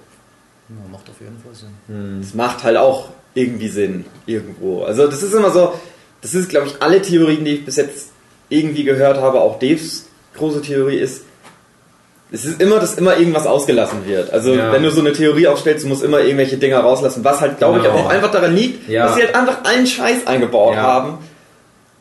[0.69, 2.21] Ja, macht auf jeden Fall Sinn.
[2.21, 4.83] Das macht halt auch irgendwie Sinn, irgendwo.
[4.83, 5.73] Also, das ist immer so,
[6.21, 8.09] das ist, glaube ich, alle Theorien, die ich bis jetzt
[8.49, 11.23] irgendwie gehört habe, auch Daves große Theorie ist,
[12.31, 14.31] es ist immer, dass immer irgendwas ausgelassen wird.
[14.31, 14.71] Also, Ja.
[14.71, 17.77] wenn du so eine Theorie aufstellst, du musst immer irgendwelche Dinger rauslassen, was halt, glaube
[17.79, 17.95] ich, Genau.
[17.97, 19.05] aber auch einfach daran liegt, Ja.
[19.07, 20.81] dass sie halt einfach einen Scheiß eingebaut Ja.
[20.83, 21.17] haben,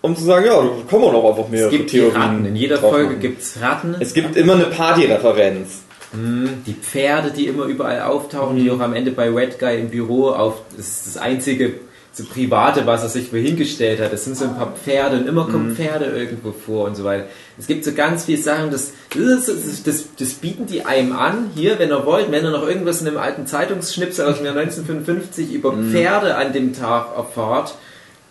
[0.02, 2.46] um zu sagen, ja, da kann man auch einfach Es mehrere gibt Theorien Ratten.
[2.46, 3.96] In jeder Folge gibt es Ratten.
[4.00, 5.82] Es gibt immer eine Party-Referenz.
[6.12, 9.90] Mhm, Die Pferde, die immer überall auftauchen, die auch am Ende bei Red Guy im
[9.90, 10.54] Büro auf.
[10.76, 11.74] Das ist das einzige
[12.12, 14.12] so private, was er sich wohingestellt hat.
[14.12, 17.26] Das sind so ein paar Pferde und immer kommen Pferde irgendwo vor und so weiter.
[17.58, 21.78] Es gibt so ganz viele Sachen, das, das, das, das, bieten die einem an, hier,
[21.78, 25.52] wenn ihr wollt, wenn ihr noch irgendwas in einem alten Zeitungsschnipsel aus dem Jahr 1955
[25.52, 27.74] über Pferde an dem Tag erfahrt.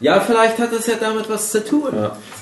[0.01, 1.91] Ja, vielleicht hat das ja damit was zu tun.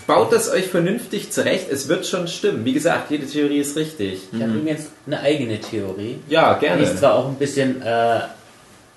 [0.05, 2.65] Baut das euch vernünftig zurecht, es wird schon stimmen.
[2.65, 4.21] Wie gesagt, jede Theorie ist richtig.
[4.31, 6.19] Ich habe übrigens eine eigene Theorie.
[6.29, 6.83] Ja, gerne.
[6.83, 8.19] Die ist zwar auch ein bisschen äh,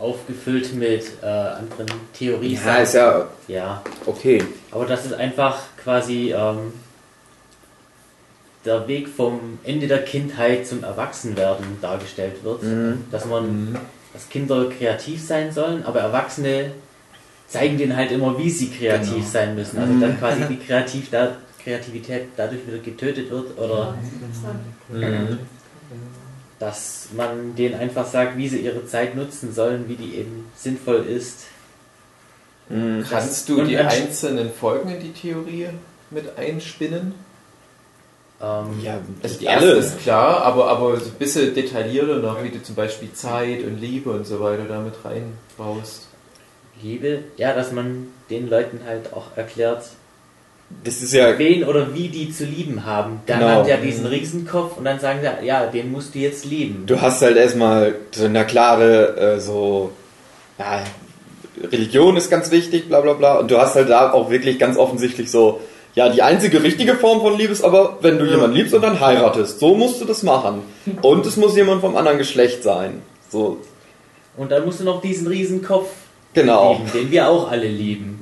[0.00, 2.58] aufgefüllt mit äh, anderen Theorien.
[2.64, 4.42] Ja, ist ja Ja, okay.
[4.70, 6.72] aber das ist einfach quasi ähm,
[8.64, 12.62] der Weg vom Ende der Kindheit zum Erwachsenwerden dargestellt wird.
[12.62, 13.04] Mhm.
[13.10, 13.76] Dass man,
[14.12, 16.72] dass Kinder kreativ sein sollen, aber Erwachsene
[17.48, 19.26] zeigen denen halt immer, wie sie kreativ Genau.
[19.26, 19.78] sein müssen.
[19.78, 21.32] Also dann quasi die Kreativ da,
[21.62, 23.94] Kreativität dadurch wieder getötet wird oder
[24.88, 25.38] Mhm.
[26.60, 31.04] Dass man denen einfach sagt, wie sie ihre Zeit nutzen sollen, wie die eben sinnvoll
[31.06, 31.46] ist.
[33.10, 35.70] Kannst du Und die ein- einzelnen Folgen in die Theorie
[36.10, 37.14] mit einspinnen?
[38.40, 39.74] Ähm, Ja, Also die alle.
[39.76, 43.64] erste ist klar, aber, aber so ein bisschen detaillierter noch, wie du zum Beispiel Zeit
[43.64, 46.06] und Liebe und so weiter damit reinbaust.
[46.80, 49.84] Liebe, ja, dass man den Leuten halt auch erklärt,
[50.84, 53.20] Das ist ja wen oder wie die zu lieben haben.
[53.26, 53.50] Dann Genau.
[53.50, 56.84] hat ja diesen Riesenkopf und dann sagen sie, ja, den musst du jetzt lieben.
[56.86, 59.92] du hast halt erstmal so eine klare, äh, so,
[60.58, 60.82] ja,
[61.70, 63.38] Religion ist ganz wichtig, bla bla bla.
[63.38, 65.60] Und du hast halt da auch wirklich ganz offensichtlich so,
[65.94, 69.00] ja, die einzige richtige Form von Liebe ist aber, wenn du jemanden liebst und dann
[69.00, 69.58] heiratest.
[69.58, 70.62] So musst du das machen.
[71.02, 73.02] Und es muss jemand vom anderen Geschlecht sein.
[73.28, 73.58] So,
[74.36, 75.88] Und dann musst du noch diesen Riesenkopf
[76.32, 78.19] genau, lieben, den wir auch alle lieben.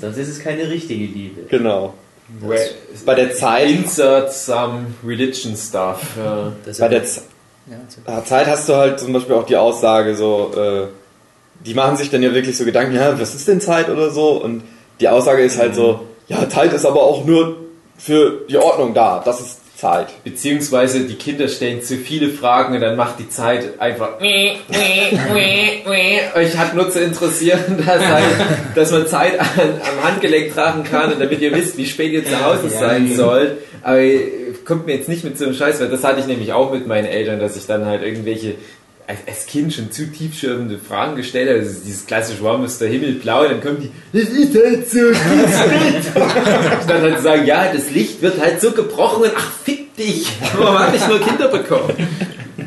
[0.00, 1.42] Sonst ist es keine richtige Liebe.
[1.48, 1.94] genau.
[2.40, 2.60] Where-
[3.06, 6.00] Bei der Zeit, Insert some religion stuff.
[6.16, 6.52] Ja.
[6.64, 7.22] Das bei der Z
[8.06, 10.86] ja, Zeit hast du halt zum Beispiel auch die Aussage so, äh,
[11.66, 14.42] die machen sich dann ja wirklich so Gedanken, ja, was ist denn Zeit oder so?
[14.42, 14.62] Und
[15.00, 17.56] die Aussage ist halt so, ja, Zeit ist aber auch nur
[17.98, 19.20] für die Ordnung da.
[19.24, 20.08] Das ist Zeit.
[20.24, 24.20] Beziehungsweise die Kinder stellen zu viele Fragen und dann macht die Zeit einfach.
[26.34, 28.24] Euch hat nur zu interessieren, dass, halt,
[28.74, 32.24] dass man Zeit an, am Handgelenk tragen kann und damit ihr wisst, wie spät ihr
[32.24, 33.58] zu Hause sein sollt.
[33.82, 34.00] Aber
[34.64, 36.88] kommt mir jetzt nicht mit so einem Scheiß, weil das hatte ich nämlich auch mit
[36.88, 38.56] meinen Eltern, dass ich dann halt irgendwelche
[39.08, 41.60] als, Kind schon zu tiefschürfende Fragen gestellt habe.
[41.60, 43.42] Also dieses klassische, warum ist der Himmel blau?
[43.42, 46.14] Und dann kommen die, das ist halt so, nicht.
[46.14, 50.28] Und dann halt sagen, ja, das Licht wird halt so gebrochen und ach, fick dich.
[50.56, 51.94] Warum habe ich nur Kinder bekommen?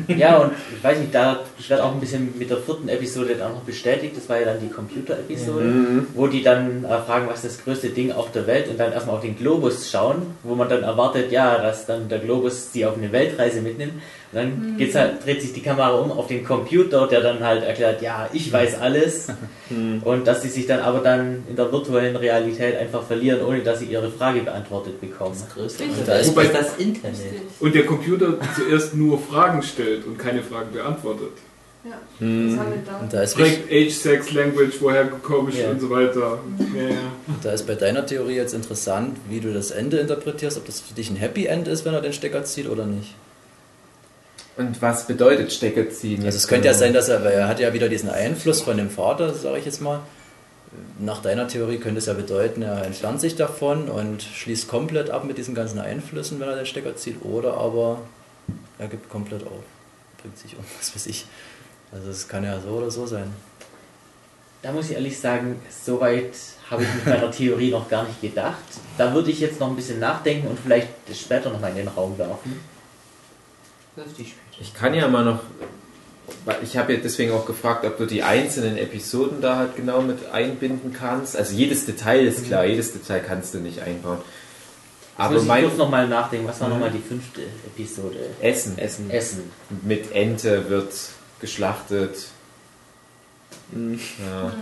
[0.08, 3.36] Ja, und ich weiß nicht, da ich werde auch ein bisschen mit der vierten Episode
[3.36, 4.16] dann noch bestätigt.
[4.16, 7.90] Das war ja dann die Computer-Episode, wo die dann äh, fragen, was ist das größte
[7.90, 11.30] Ding auf der Welt und dann erstmal auf den Globus schauen, wo man dann erwartet,
[11.30, 13.92] ja, dass dann der Globus sie auf eine Weltreise mitnimmt.
[14.32, 17.64] Und dann geht's halt, dreht sich die Kamera um auf den Computer, der dann halt
[17.64, 19.28] erklärt, ja, ich weiß alles.
[20.04, 23.80] Und dass sie sich dann aber dann in der virtuellen Realität einfach verlieren, ohne dass
[23.80, 25.36] sie ihre Frage beantwortet bekommen.
[25.54, 25.84] größte.
[25.84, 25.98] Richtig.
[26.00, 27.16] Und da ist das Internet.
[27.60, 31.32] Und der Computer zuerst nur Fragen stellt und keine Fragen beantwortet.
[31.84, 31.90] Ja,
[32.20, 32.98] das haben wir da.
[33.00, 35.70] Und da ist, Fragt Age, Sex, Language, woher gekommen Ja.
[35.70, 36.38] und so weiter.
[36.76, 36.96] Ja, ja.
[37.42, 40.94] da ist bei deiner Theorie jetzt interessant, wie du das Ende interpretierst, ob das für
[40.94, 43.14] dich ein Happy End ist, wenn er den Stecker zieht oder nicht.
[44.56, 46.24] Und was bedeutet Stecker ziehen?
[46.24, 48.76] Also es könnte ja sein, dass er, weil er hat ja wieder diesen Einfluss von
[48.76, 50.00] dem Vater, sage ich jetzt mal.
[50.98, 55.24] Nach deiner Theorie könnte es ja bedeuten, er entfernt sich davon und schließt komplett ab
[55.24, 58.00] mit diesen ganzen Einflüssen, wenn er den Stecker zieht, oder aber
[58.78, 59.64] er gibt komplett auf,
[60.20, 61.26] bringt sich um, was weiß ich.
[61.92, 63.30] Also es kann ja so oder so sein.
[64.62, 66.32] da muss ich ehrlich sagen, soweit
[66.70, 68.62] habe ich mit meiner Theorie noch gar nicht gedacht.
[68.96, 71.76] Da würde ich jetzt noch ein bisschen nachdenken und vielleicht das später noch mal in
[71.76, 72.60] den Raum werfen.
[74.62, 75.40] Ich kann ja mal noch,
[76.62, 80.30] ich habe ja deswegen auch gefragt, ob du die einzelnen Episoden da halt genau mit
[80.32, 81.36] einbinden kannst.
[81.36, 84.18] Also jedes Detail ist klar, jedes Detail kannst du nicht einbauen.
[85.16, 86.74] Aber Aber muss ich mein kurz nochmal nachdenken, was war Mhm.
[86.74, 88.18] nochmal die fünfte Episode?
[88.40, 88.78] Essen.
[88.78, 89.10] Essen.
[89.10, 89.50] Essen.
[89.82, 90.92] Mit Ente wird
[91.40, 92.16] geschlachtet.
[93.72, 93.98] Mhm.
[94.24, 94.52] Ja.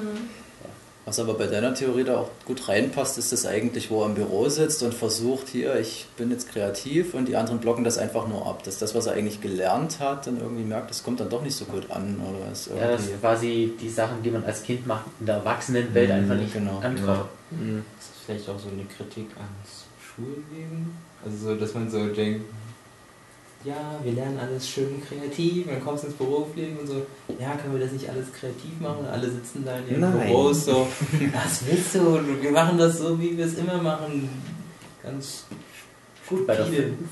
[1.06, 4.14] Was aber bei deiner Theorie da auch gut reinpasst, ist das eigentlich, wo er im
[4.14, 8.28] Büro sitzt und versucht, hier, ich bin jetzt kreativ und die anderen blocken das einfach
[8.28, 8.62] nur ab.
[8.64, 11.56] Dass das, was er eigentlich gelernt hat, dann irgendwie merkt, das kommt dann doch nicht
[11.56, 12.20] so gut an.
[12.20, 15.36] Oder ist Ja, das ist quasi die Sachen, die man als Kind macht, in der
[15.36, 16.78] Erwachsenenwelt Mhm, einfach nicht genau.
[16.78, 17.24] ankommt.
[17.50, 17.82] Mhm.
[17.96, 20.94] Das ist vielleicht auch so eine Kritik ans Schulleben.
[21.24, 22.44] Also so, dass man so denkt,
[23.64, 27.06] ja, wir lernen alles schön kreativ, dann kommst du ins Berufsleben und so,
[27.38, 29.00] ja, können wir das nicht alles kreativ machen?
[29.00, 30.28] Und alle sitzen da in ihren Nein.
[30.28, 30.86] Büros so,
[31.32, 32.00] was willst du?
[32.16, 34.28] Und wir machen das so, wie wir es immer machen.
[35.02, 35.44] Ganz
[36.26, 36.66] Gut, bei der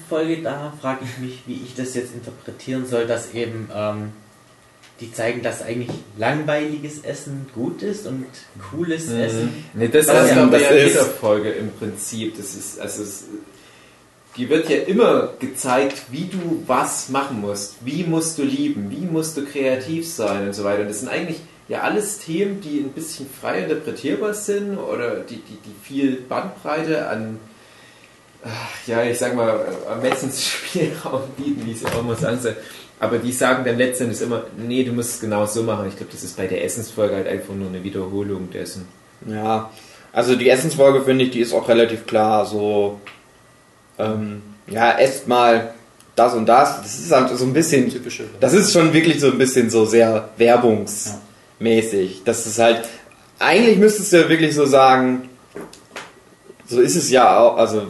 [0.08, 4.12] Folge, da frage ich mich, wie ich das jetzt interpretieren soll, dass eben ähm,
[5.00, 8.26] die zeigen, dass eigentlich langweiliges Essen gut ist und
[8.70, 9.18] cooles Mhm.
[9.20, 9.64] Essen.
[9.74, 12.37] Nee, das Was ist ja- das jeder Folge im Prinzip.
[12.37, 13.24] Das ist, also es,
[14.38, 17.77] die wird ja immer gezeigt, wie du was machen musst.
[17.85, 18.88] Wie musst du lieben?
[18.90, 20.83] Wie musst du kreativ sein und so weiter.
[20.83, 25.37] Und das sind eigentlich ja alles Themen, die ein bisschen frei interpretierbar sind oder die,
[25.37, 27.40] die, die viel Bandbreite an,
[28.87, 32.57] ja, ich sag mal, Ermessensspielraum bieten, wie sie auch immer sagen soll.
[33.01, 35.88] Aber die sagen dann letztendlich immer, nee, du musst es genau so machen.
[35.88, 38.87] Ich glaube, das ist bei der Essensfolge halt einfach nur eine Wiederholung dessen.
[39.27, 39.70] Ja,
[40.12, 42.46] also die Essensfolge finde ich, die ist auch relativ klar.
[42.46, 43.01] So,
[43.98, 45.74] ähm, ja, esst mal
[46.14, 46.82] das und das.
[46.82, 48.24] Das ist halt so ein bisschen, Typische.
[48.40, 52.22] das ist schon wirklich so ein bisschen so sehr werbungsmäßig.
[52.24, 52.82] Das ist halt,
[53.38, 55.28] eigentlich müsstest du ja wirklich so sagen,
[56.66, 57.87] so ist es ja auch, also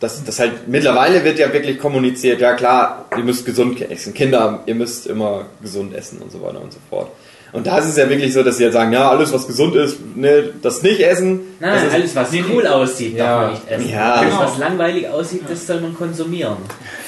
[0.00, 4.12] das, das halt mittlerweile wird ja wirklich kommuniziert, ja klar, ihr müsst gesund essen.
[4.12, 7.10] Kinder, ihr müsst immer gesund essen und so weiter und so fort.
[7.54, 9.76] Und da ist es ja wirklich so, dass sie ja sagen, ja, alles was gesund
[9.76, 11.40] ist, ne, das nicht essen.
[11.60, 13.24] Nein, das ist, alles was cool aussieht, Ja.
[13.24, 13.90] darf man nicht essen.
[13.90, 14.12] Ja.
[14.14, 14.42] alles Genau.
[14.44, 16.56] was langweilig aussieht, das soll man konsumieren.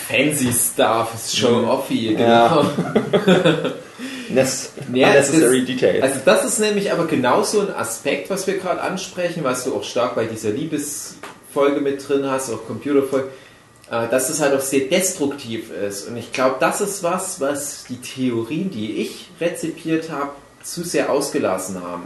[0.09, 2.65] Fancy Stuff, ist show-offy, genau.
[3.27, 3.73] Ja.
[4.29, 6.03] Ness, Ja, unnecessary das-.
[6.03, 9.83] Also das ist nämlich aber genauso ein Aspekt, was wir gerade ansprechen, was du auch
[9.85, 13.29] stark bei dieser Liebesfolge mit drin hast, auch Computerfolge,
[13.91, 16.09] dass es halt auch sehr destruktiv ist.
[16.09, 21.11] Und ich glaube, das ist was, was die Theorien, die ich rezipiert habe, zu sehr
[21.11, 22.05] ausgelassen haben.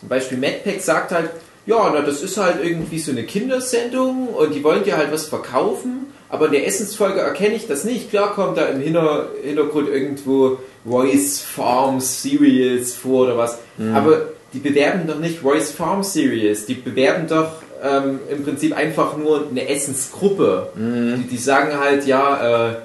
[0.00, 1.30] Zum Beispiel MadPack sagt halt,
[1.66, 5.26] ja, na, das ist halt irgendwie so eine Kindersendung und die wollen dir halt was
[5.26, 8.10] verkaufen, aber in der Essensfolge erkenne ich das nicht.
[8.10, 13.58] Klar kommt da im Hinter Hintergrund irgendwo Royce Farm Cereals vor oder was,
[13.94, 19.16] aber die bewerben doch nicht Royce Farm Cereals, die bewerben doch ähm, im Prinzip einfach
[19.16, 20.72] nur eine Essensgruppe.
[20.74, 22.76] Die, die sagen halt, ja, äh,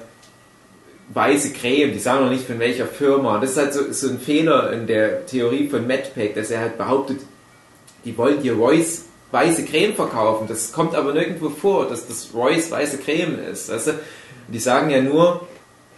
[1.14, 3.38] weiße Creme, die sagen noch nicht von welcher Firma.
[3.40, 6.78] Das ist halt so, so ein Fehler in der Theorie von MadPack, dass er halt
[6.78, 7.20] behauptet,
[8.04, 10.46] die wollen dir Royce weiße Creme verkaufen.
[10.48, 13.70] Das kommt aber nirgendwo vor, dass das Royce weiße Creme ist.
[13.70, 13.94] Du?
[14.48, 15.46] Die sagen ja nur,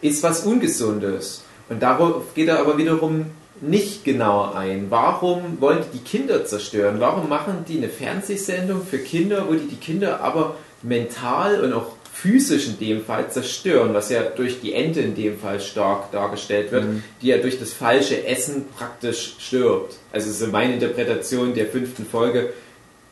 [0.00, 1.42] ist was Ungesundes.
[1.68, 3.26] Und darauf geht er aber wiederum
[3.62, 4.86] nicht genau ein.
[4.90, 6.96] Warum wollen die die Kinder zerstören?
[6.98, 11.92] Warum machen die eine Fernsehsendung für Kinder, wo die die Kinder aber mental und auch
[12.12, 16.70] physisch in dem Fall zerstören, was ja durch die Ente in dem Fall stark dargestellt
[16.70, 16.84] wird,
[17.22, 19.96] die ja durch das falsche Essen praktisch stirbt.
[20.12, 22.52] Also so meine Interpretation der fünften Folge,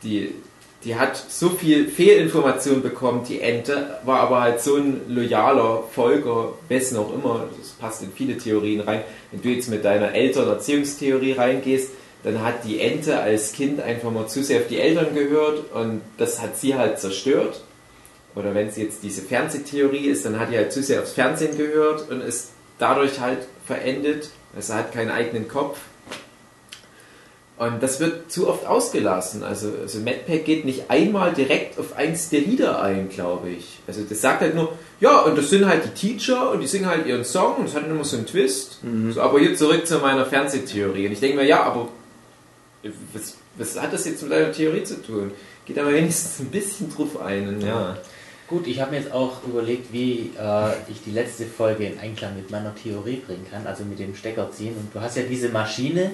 [0.03, 0.35] die,
[0.83, 6.53] die hat so viel Fehlinformation bekommen, die Ente, war aber halt so ein loyaler Folger,
[6.69, 9.03] wessen auch immer, das passt in viele Theorien rein.
[9.31, 11.91] Wenn du jetzt mit deiner Elternerziehungstheorie reingehst,
[12.23, 16.01] dann hat die Ente als Kind einfach mal zu sehr auf die Eltern gehört und
[16.17, 17.61] das hat sie halt zerstört.
[18.35, 21.57] Oder wenn es jetzt diese Fernsehtheorie ist, dann hat die halt zu sehr aufs Fernsehen
[21.57, 24.29] gehört und ist dadurch halt verendet.
[24.55, 25.79] Also hat keinen eigenen Kopf.
[27.61, 29.43] Und das wird zu oft ausgelassen.
[29.43, 33.77] Also, also MadPack geht nicht einmal direkt auf eins der Lieder ein, glaube ich.
[33.85, 36.87] Also das sagt halt nur, ja, und das sind halt die Teacher und die singen
[36.87, 38.79] halt ihren Song und das hat immer so einen Twist.
[39.11, 41.05] So, aber jetzt zurück zu meiner Fernsehtheorie.
[41.05, 41.89] Und ich denke mir, ja, aber
[43.13, 45.29] was, was hat das jetzt mit deiner Theorie zu tun?
[45.67, 47.47] Geht aber wenigstens ein bisschen drauf ein.
[47.47, 47.95] Und ja.
[48.51, 52.35] Gut, ich habe mir jetzt auch überlegt, wie äh, ich die letzte Folge in Einklang
[52.35, 54.75] mit meiner Theorie bringen kann, also mit dem Stecker ziehen.
[54.75, 56.11] Und du hast ja diese Maschine,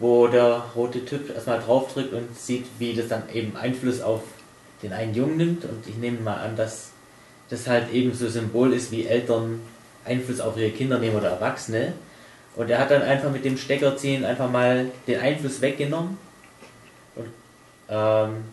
[0.00, 4.22] wo der rote Typ erstmal draufdrückt und sieht, wie das dann eben Einfluss auf
[4.82, 5.64] den einen Jungen nimmt.
[5.64, 6.90] Und ich nehme mal an, dass
[7.50, 9.60] das halt eben so Symbol ist, wie Eltern
[10.04, 11.92] Einfluss auf ihre Kinder nehmen oder Erwachsene.
[12.56, 16.18] Und er hat dann einfach mit dem Steckerziehen einfach mal den Einfluss weggenommen
[17.14, 17.28] und
[17.88, 18.44] ähm,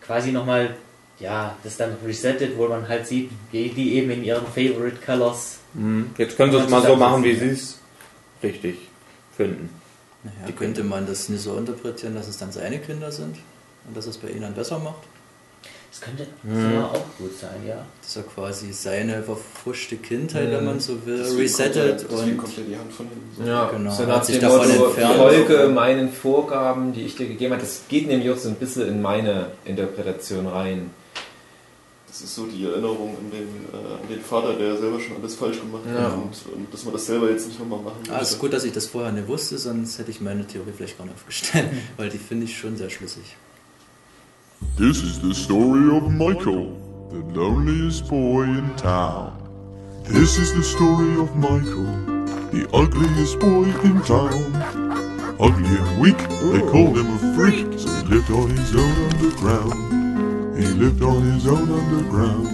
[0.00, 0.74] quasi nochmal,
[1.22, 5.58] ja, das dann resettet, wo man halt sieht, wie die eben in ihren Favorite Colors.
[5.74, 6.10] Mhm.
[6.18, 7.78] Jetzt können sie es mal so machen, wie sie es
[8.42, 8.76] richtig
[9.36, 9.70] finden.
[10.24, 13.36] Naja, könnte man das nicht so interpretieren, dass es dann seine Kinder sind
[13.86, 15.02] und dass es bei ihnen dann besser macht?
[15.90, 16.70] Das könnte Mhm.
[16.72, 17.84] sogar auch gut sein, ja.
[18.00, 20.52] Dass er quasi seine verfrischte Kindheit, Mhm.
[20.52, 23.06] wenn man so will, Deswegen resettet kommt er- deswegen und kommt ja die Hand von
[23.08, 23.30] hinten.
[23.36, 23.44] So.
[23.50, 25.16] Ja, Genau, so hat sich davon Motto, entfernt.
[25.16, 27.62] folge meinen Vorgaben, die ich dir gegeben habe.
[27.62, 30.90] Das geht nämlich auch so ein bisschen in meine Interpretation rein.
[32.12, 35.34] Das ist so die Erinnerung an den, äh, an den Vater, der selber schon alles
[35.34, 36.02] falsch gemacht Ja.
[36.02, 38.52] hat und, und dass man das selber jetzt nicht nochmal machen Ah, es ist gut,
[38.52, 41.70] dass ich das vorher nicht wusste, sonst hätte ich meine Theorie vielleicht gar nicht aufgestellt,
[41.96, 43.34] weil die finde ich schon sehr schlüssig.
[44.76, 46.76] This is the story of Michael,
[47.10, 49.32] the loneliest boy in town.
[50.04, 51.86] This is the story of Michael,
[52.52, 54.52] the ugliest boy in town.
[55.40, 56.18] Ugly and weak,
[56.52, 60.01] they called him a freak, so he lived on his own underground.
[60.62, 62.46] He lived on his own underground.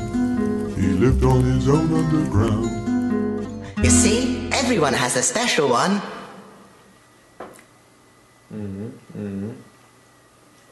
[0.80, 2.70] He lived on his own underground.
[3.84, 6.00] You see, everyone has a special one.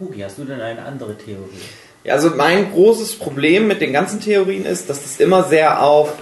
[0.01, 1.61] Hugi, hast du denn eine andere Theorie?
[2.05, 6.15] Ja, also mein großes Problem mit den ganzen Theorien ist, dass das immer sehr auf,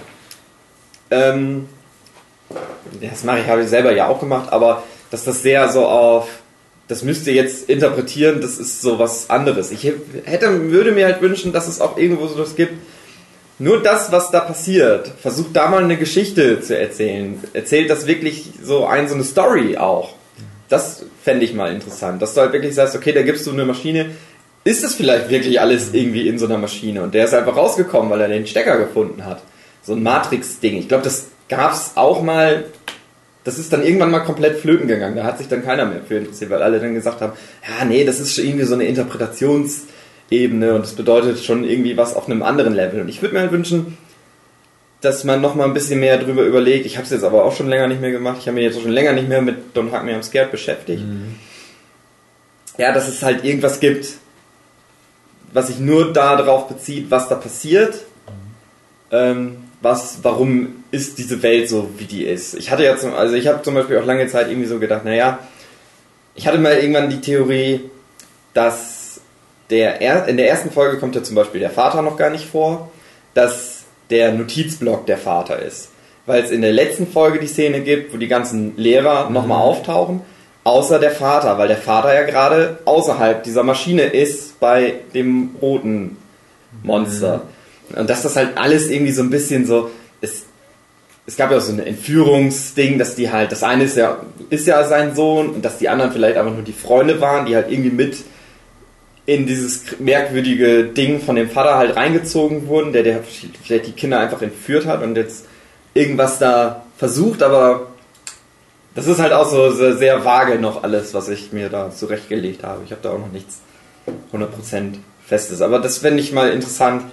[1.11, 1.69] ähm,
[3.01, 6.27] das mache ich, habe ich selber ja auch gemacht, aber dass das sehr so auf,
[6.87, 9.71] das müsst ihr jetzt interpretieren, das ist so was anderes.
[9.71, 12.73] Ich hätte, würde mir halt wünschen, dass es auch irgendwo so das gibt,
[13.57, 17.41] nur das, was da passiert, versucht da mal eine Geschichte zu erzählen.
[17.53, 20.13] Erzählt das wirklich so ein, so eine Story auch.
[20.67, 22.21] Das fände ich mal interessant.
[22.21, 24.07] Dass du halt wirklich sagst, okay, da gibst du eine Maschine,
[24.65, 27.03] ist das vielleicht wirklich alles irgendwie in so einer Maschine?
[27.03, 29.41] Und der ist einfach rausgekommen, weil er den Stecker gefunden hat.
[29.83, 30.77] So ein Matrix-Ding.
[30.77, 32.65] Ich glaube, das gab es auch mal.
[33.45, 35.15] Das ist dann irgendwann mal komplett flöten gegangen.
[35.15, 38.03] Da hat sich dann keiner mehr für interessiert, weil alle dann gesagt haben, ja, nee,
[38.03, 42.41] das ist schon irgendwie so eine Interpretationsebene und das bedeutet schon irgendwie was auf einem
[42.41, 43.01] anderen Level.
[43.01, 43.97] Und ich würde mir halt wünschen,
[45.01, 46.87] dass man noch mal ein bisschen mehr drüber überlegt.
[46.87, 48.37] Ich habe es jetzt aber auch schon länger nicht mehr gemacht.
[48.39, 51.03] Ich habe mich jetzt schon länger nicht mehr mit Don't Hack Me I'm Scared beschäftigt.
[52.79, 54.07] Ja, dass es halt irgendwas gibt,
[55.53, 58.05] was sich nur darauf bezieht, was da passiert.
[59.11, 62.55] Ähm, was, warum ist diese Welt so, wie die ist?
[62.55, 65.05] Ich hatte ja zum, also ich habe zum Beispiel auch lange Zeit irgendwie so gedacht,
[65.05, 65.39] naja,
[66.33, 67.81] ich hatte mal irgendwann die Theorie,
[68.53, 69.21] dass
[69.69, 72.47] der er in der ersten Folge kommt ja zum Beispiel der Vater noch gar nicht
[72.47, 72.91] vor,
[73.35, 75.89] dass der Notizblock der Vater ist.
[76.25, 80.21] Weil es in der letzten Folge die Szene gibt, wo die ganzen Lehrer nochmal auftauchen,
[80.63, 86.17] außer der Vater, weil der Vater ja gerade außerhalb dieser Maschine ist bei dem roten
[86.81, 87.43] Monster.
[87.95, 89.91] Und dass das halt alles irgendwie so ein bisschen so.
[90.21, 90.43] Es,
[91.27, 94.67] es gab ja auch so ein Entführungsding, dass die halt, das eine ist ja, ist
[94.67, 97.71] ja sein Sohn und dass die anderen vielleicht einfach nur die Freunde waren, die halt
[97.71, 98.17] irgendwie mit
[99.25, 104.19] in dieses merkwürdige Ding von dem Vater halt reingezogen wurden, der, der vielleicht die Kinder
[104.19, 105.45] einfach entführt hat und jetzt
[105.95, 107.87] irgendwas da versucht, aber
[108.93, 112.63] das ist halt auch so sehr, sehr vage noch alles, was ich mir da zurechtgelegt
[112.63, 112.83] habe.
[112.85, 113.59] Ich habe da auch noch nichts
[114.31, 115.61] 100% Festes.
[115.61, 117.03] Aber das fände ich mal interessant,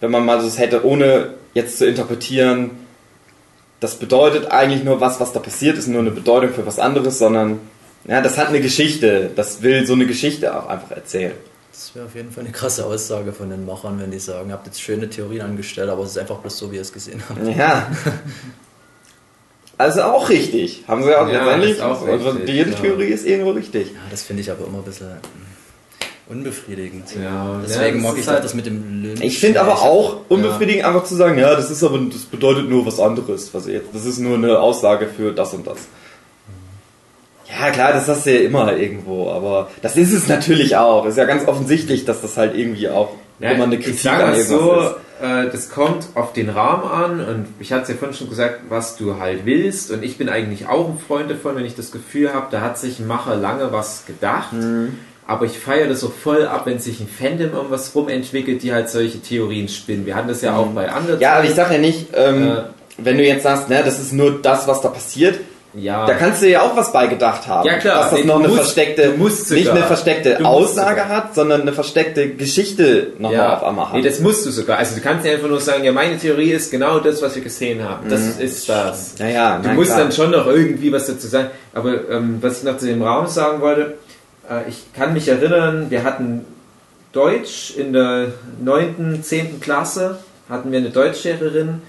[0.00, 2.70] wenn man mal so es hätte, ohne jetzt zu interpretieren,
[3.80, 7.18] das bedeutet eigentlich nur was, was da passiert, ist nur eine Bedeutung für was anderes,
[7.18, 7.60] sondern
[8.08, 9.30] ja, das hat eine Geschichte.
[9.34, 11.32] Das will so eine Geschichte auch einfach erzählen.
[11.72, 14.54] Das wäre auf jeden Fall eine krasse Aussage von den Machern, wenn die sagen, ihr
[14.54, 17.22] habt jetzt schöne Theorien angestellt, aber es ist einfach bloß so, wie ihr es gesehen
[17.28, 17.46] habt.
[17.56, 17.90] Ja.
[19.78, 20.84] Also auch richtig.
[20.88, 21.72] Haben sie auch Ja, letztendlich.
[21.72, 22.76] ist auch also richtig, jede ja.
[22.78, 23.88] Theorie ist irgendwo richtig.
[23.88, 25.55] Ja, das finde ich aber immer ein bisschen mm,
[26.28, 27.04] unbefriedigend.
[27.22, 29.20] Ja, Deswegen ja, mag ich halt- das mit dem Lynch.
[29.22, 30.20] Ich finde aber auch Ja.
[30.28, 33.52] unbefriedigend, einfach zu sagen, ja, das ist aber, das bedeutet nur was anderes.
[33.54, 35.78] Was jetzt, das ist nur eine Aussage für das und das.
[37.48, 41.04] Ja, klar, das hast du ja immer irgendwo, aber das ist es natürlich auch.
[41.04, 44.00] Es ist ja ganz offensichtlich, dass das halt irgendwie auch Ja, immer eine ich Kritik
[44.00, 44.94] sage an irgendwas so, ist.
[45.22, 48.62] äh, das kommt auf den Rahmen an und ich hatte es ja vorhin schon gesagt,
[48.68, 51.92] was du halt willst und ich bin eigentlich auch ein Freund davon, wenn ich das
[51.92, 54.98] Gefühl habe, da hat sich ein Macher lange was gedacht, Mhm.
[55.26, 58.88] Aber ich feiere das so voll ab, wenn sich ein Fandom irgendwas rumentwickelt, die halt
[58.88, 60.06] solche Theorien spinnen.
[60.06, 61.16] Wir hatten das ja auch bei anderen.
[61.16, 61.22] Mhm.
[61.22, 62.56] Ja, aber ich sag ja nicht, ähm, Äh,
[62.98, 65.38] wenn du jetzt sagst, ne, das ist nur das, was da passiert,
[65.74, 66.06] ja.
[66.06, 67.66] da kannst du ja auch was beigedacht haben.
[67.68, 67.96] Ja, klar.
[68.02, 69.08] Dass das Nee, noch du eine musst- versteckte,
[69.54, 73.94] nicht eine versteckte Aussage hat, sondern eine versteckte Geschichte nochmal auf einmal hat.
[73.94, 74.78] Nee, das musst du sogar.
[74.78, 77.42] Also du kannst ja einfach nur sagen, ja, meine Theorie ist genau das, was wir
[77.42, 78.08] gesehen haben.
[78.08, 78.40] Das Mhm.
[78.40, 79.14] ist das.
[79.18, 80.04] Naja, du na musst klar.
[80.04, 81.48] dann schon noch irgendwie was dazu sagen.
[81.74, 83.98] Aber ähm, was ich noch zu dem Raum sagen wollte,
[84.50, 86.44] äh, ich kann mich erinnern, wir hatten
[87.12, 88.32] Deutsch in der
[88.62, 89.60] 9., 10.
[89.60, 90.18] Klasse,
[90.48, 91.80] hatten wir eine Deutschlehrerin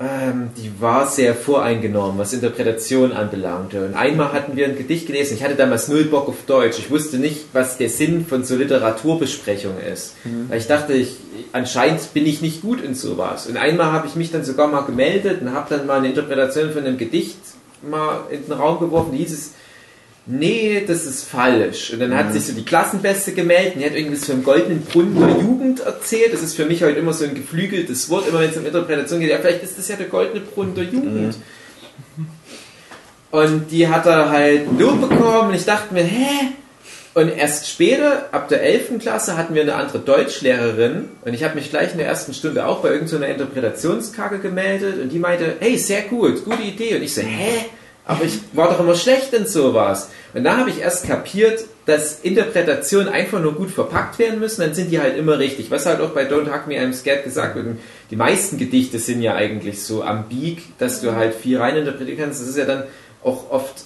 [0.00, 3.86] Ähm, die war sehr voreingenommen, was Interpretation anbelangte.
[3.86, 5.34] Und einmal hatten wir ein Gedicht gelesen.
[5.34, 6.80] Ich hatte damals null Bock auf Deutsch.
[6.80, 10.16] Ich wusste nicht, was der Sinn von so Literaturbesprechung ist.
[10.24, 10.46] Mhm.
[10.48, 11.18] Weil ich dachte, ich,
[11.52, 13.46] anscheinend bin ich nicht gut in sowas.
[13.46, 16.72] Und einmal habe ich mich dann sogar mal gemeldet und habe dann mal eine Interpretation
[16.72, 17.38] von einem Gedicht
[17.88, 19.12] mal in den Raum geworfen.
[19.12, 19.52] Da hieß es,
[20.26, 21.92] nee, das ist falsch.
[21.92, 22.32] Und dann hat Mhm.
[22.32, 25.80] sich so die Klassenbeste gemeldet und die hat irgendwie so einen goldenen Brunnen der Jugend
[25.80, 26.32] erzählt.
[26.32, 29.20] Das ist für mich heute immer so ein geflügeltes Wort, immer wenn es um Interpretation
[29.20, 29.30] geht.
[29.30, 31.36] Ja, vielleicht ist das ja der goldene Brunnen der Jugend.
[33.30, 36.48] Und die hat er halt Lob bekommen und ich dachte mir, hä?
[37.14, 38.98] Und erst später, ab der 11.
[38.98, 42.66] Klasse, hatten wir eine andere Deutschlehrerin und ich habe mich gleich in der ersten Stunde
[42.66, 46.96] auch bei irgendeiner Interpretationskacke gemeldet und die meinte, hey, sehr gut, gute Idee.
[46.96, 47.66] Und ich so, hä?
[48.06, 50.10] Aber ich war doch immer schlecht in sowas.
[50.34, 54.74] Und da habe ich erst kapiert, dass Interpretationen einfach nur gut verpackt werden müssen, dann
[54.74, 55.70] sind die halt immer richtig.
[55.70, 57.78] Was halt auch bei Don't Hug Me I'm Scared gesagt wird.
[58.10, 62.40] Die meisten Gedichte sind ja eigentlich so ambig, dass du halt viel reininterpretieren kannst.
[62.40, 62.84] Das ist ja dann
[63.22, 63.84] auch oft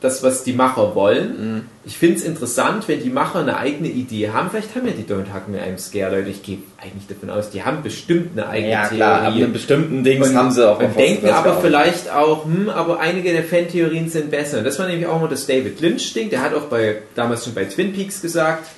[0.00, 1.68] das, was die Macher wollen.
[1.84, 4.48] Ich finde es interessant, wenn die Macher eine eigene Idee haben.
[4.50, 6.30] Vielleicht haben ja die Don't Hug Me I'm Scared Leute.
[6.30, 8.96] Ich gehe eigentlich davon aus, die haben bestimmt eine eigene Ja, Theorie.
[8.96, 11.60] klar, ab einem bestimmten Dings und, haben sie auch und denken aber gearbeitet.
[11.62, 14.58] vielleicht auch, hm, aber einige der Fantheorien sind besser.
[14.58, 16.30] Und das war nämlich auch mal das David Lynch-Ding.
[16.30, 18.68] Der hat auch bei, damals schon bei Twin Peaks gesagt,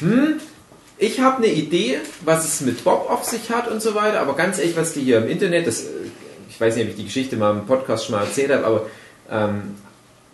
[0.00, 0.40] hm,
[0.98, 4.34] ich habe eine Idee, was es mit Bob auf sich hat und so weiter, aber
[4.36, 5.88] ganz ehrlich, was die hier im Internet, das, äh,
[6.48, 8.86] ich weiß nicht, ob ich die Geschichte mal im Podcast schon mal erzählt habe, aber
[9.32, 9.76] ähm,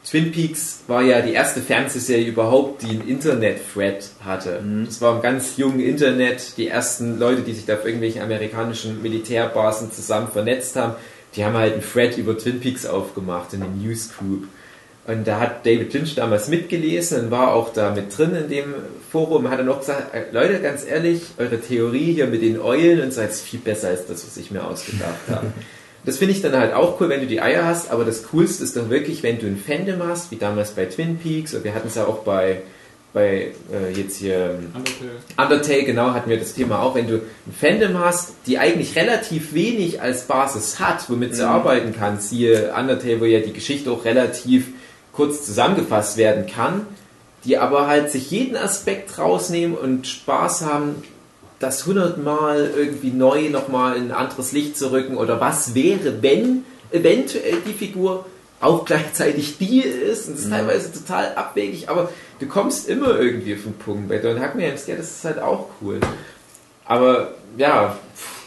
[0.05, 4.63] Twin Peaks war ja die erste Fernsehserie überhaupt, die einen Internet-Thread hatte.
[4.87, 9.03] Das war im ganz jungen Internet, die ersten Leute, die sich da auf irgendwelchen amerikanischen
[9.03, 10.95] Militärbasen zusammen vernetzt haben,
[11.37, 14.45] die haben halt einen Thread über Twin Peaks aufgemacht in den Newsgroup.
[15.07, 18.75] Und da hat David Lynch damals mitgelesen und war auch da mit drin in dem
[19.11, 19.51] Forum.
[19.51, 23.13] Hat dann auch gesagt, äh, Leute, ganz ehrlich, eure Theorie hier mit den Eulen und
[23.13, 25.47] so ist viel besser als das, was ich mir ausgedacht habe.
[26.05, 28.65] Das finde ich dann halt auch cool, wenn du die Eier hast, aber das Coolste
[28.65, 31.75] ist dann wirklich, wenn du ein Fandom hast, wie damals bei Twin Peaks, und wir
[31.75, 32.63] hatten es ja auch bei,
[33.13, 35.11] bei äh, jetzt hier Undertale.
[35.37, 39.53] Undertale, genau, hatten wir das Thema auch, wenn du ein Fandom hast, die eigentlich relativ
[39.55, 41.49] wenig als Basis hat, womit sie Mhm.
[41.49, 44.69] arbeiten kann, siehe Undertale, wo ja die Geschichte auch relativ
[45.13, 46.87] kurz zusammengefasst werden kann,
[47.45, 51.03] die aber halt sich jeden Aspekt rausnehmen und Spaß haben,
[51.59, 56.65] das hundertmal irgendwie neu nochmal in ein anderes Licht zu rücken oder was wäre, wenn
[56.91, 58.27] eventuell die Figur
[58.61, 60.53] auch gleichzeitig die ist und das ist Mhm.
[60.53, 64.09] teilweise total abwegig, aber du kommst immer irgendwie auf den Punkt.
[64.09, 66.01] Bei Me I'm Scared das ist halt auch cool.
[66.85, 67.99] Aber ja,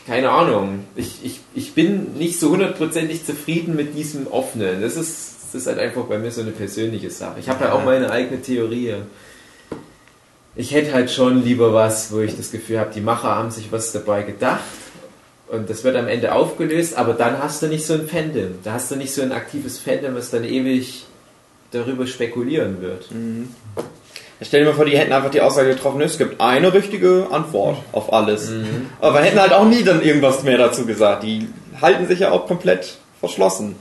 [0.08, 0.86] keine Ahnung.
[0.96, 4.82] Ich, ich, ich bin nicht so hundertprozentig zufrieden mit diesem Offenen.
[4.82, 7.40] Das ist, das ist halt einfach bei mir so eine persönliche Sache.
[7.40, 8.96] Ich habe halt auch meine eigene Theorie.
[10.56, 13.72] Ich hätte halt schon lieber was, wo ich das Gefühl habe, die Macher haben sich
[13.72, 14.60] was dabei gedacht
[15.48, 18.56] und das wird am Ende aufgelöst, aber dann hast du nicht so ein Fandom.
[18.64, 21.06] Da hast du nicht so ein aktives Fandom, was dann ewig
[21.72, 23.10] darüber spekulieren wird.
[24.42, 27.28] Ich stell dir mal vor, die hätten einfach die Aussage getroffen, es gibt eine richtige
[27.32, 28.50] Antwort auf alles.
[28.50, 28.90] Mhm.
[29.00, 31.24] Aber hätten halt auch nie dann irgendwas mehr dazu gesagt.
[31.24, 31.48] Die
[31.82, 33.76] halten sich ja auch komplett verschlossen.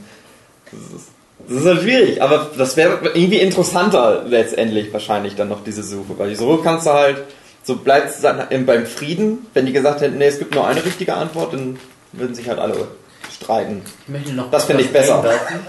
[0.70, 1.09] Das ist,
[1.50, 6.16] das ist halt schwierig, aber das wäre irgendwie interessanter letztendlich wahrscheinlich dann noch diese Suche.
[6.18, 7.18] Weil die Suche kannst du halt,
[7.62, 10.66] so bleibt es dann im- beim Frieden, wenn die gesagt hätten, nee, es gibt nur
[10.66, 11.78] eine richtige Antwort, dann
[12.12, 12.88] würden sich halt alle
[13.32, 13.82] streiten.
[14.02, 15.24] Ich möchte noch das finde ich was besser.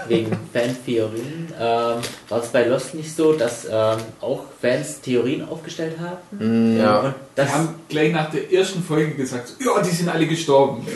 [0.08, 1.48] wegen Fantheorien.
[1.58, 1.96] Ähm,
[2.28, 6.74] war es bei Lost nicht so, dass ähm, auch Fans Theorien aufgestellt haben?
[6.74, 6.78] Mm.
[6.78, 7.00] Ja.
[7.00, 10.26] Und Die das, haben gleich nach der ersten Folge gesagt, so, ja, die sind alle
[10.26, 10.86] gestorben.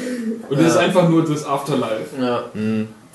[0.49, 0.73] Und das Ja.
[0.73, 2.09] ist einfach nur das Afterlife.
[2.21, 2.45] Ja.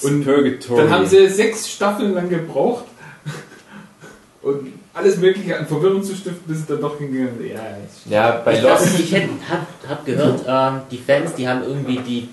[0.03, 0.81] Und Purgatory.
[0.81, 2.85] dann haben sie sechs Staffeln lang gebraucht
[4.41, 7.49] und alles Mögliche an Verwirrung zu stiften, bis sie dann doch hingegangen sind.
[7.51, 8.83] Ja, ist Ja, bei ich, Lost.
[8.87, 12.29] glaub, ich hätte, hab, hab gehört, ähm, die Fans, die haben irgendwie die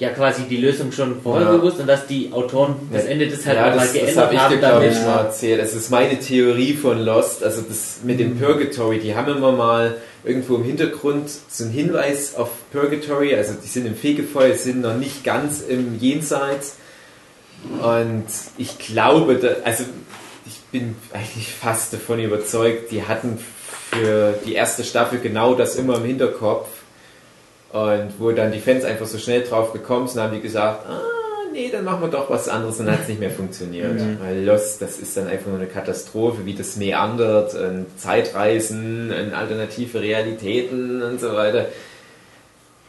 [0.00, 1.56] ja quasi die Lösung schon vorher Ja.
[1.56, 4.34] gewusst und dass die Autoren das Ende des halt ja, nochmal das, das geändert habe
[4.34, 5.60] ich haben, dir, glaube ich, mal erzählt.
[5.60, 7.44] Das ist meine Theorie von Lost.
[7.44, 12.34] Also das mit dem Purgatory, die haben immer mal irgendwo im Hintergrund so einen Hinweis
[12.34, 13.34] auf Purgatory.
[13.36, 16.76] Also die sind im Fegefeuer, sind noch nicht ganz im Jenseits.
[17.82, 18.24] Und
[18.56, 19.84] ich glaube, da, also
[20.46, 23.38] ich bin eigentlich fast davon überzeugt, die hatten
[23.92, 26.68] für die erste Staffel genau das immer im Hinterkopf.
[27.72, 31.00] Und wo dann die Fans einfach so schnell drauf gekommen sind, haben die gesagt, ah,
[31.52, 33.94] nee, dann machen wir doch was anderes und dann hat es nicht mehr funktioniert.
[33.94, 34.18] Mhm.
[34.20, 39.32] Weil Lost, das ist dann einfach nur eine Katastrophe, wie das meandert, und Zeitreisen, und
[39.34, 41.66] alternative Realitäten und so weiter.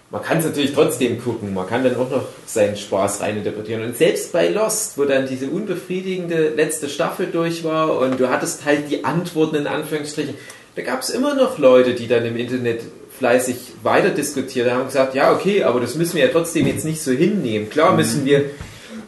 [0.10, 3.84] Man kann es natürlich trotzdem gucken, man kann dann auch noch seinen Spaß reininterpretieren.
[3.84, 8.66] Und selbst bei Lost, wo dann diese unbefriedigende letzte Staffel durch war und du hattest
[8.66, 10.34] halt die Antworten in Anführungsstrichen,
[10.76, 12.82] da gab es immer noch Leute, die dann im Internet
[13.22, 14.66] fleißig weiter diskutiert.
[14.66, 17.12] Da haben wir gesagt, ja, okay, aber das müssen wir ja trotzdem jetzt nicht so
[17.12, 17.70] hinnehmen.
[17.70, 18.46] Klar müssen wir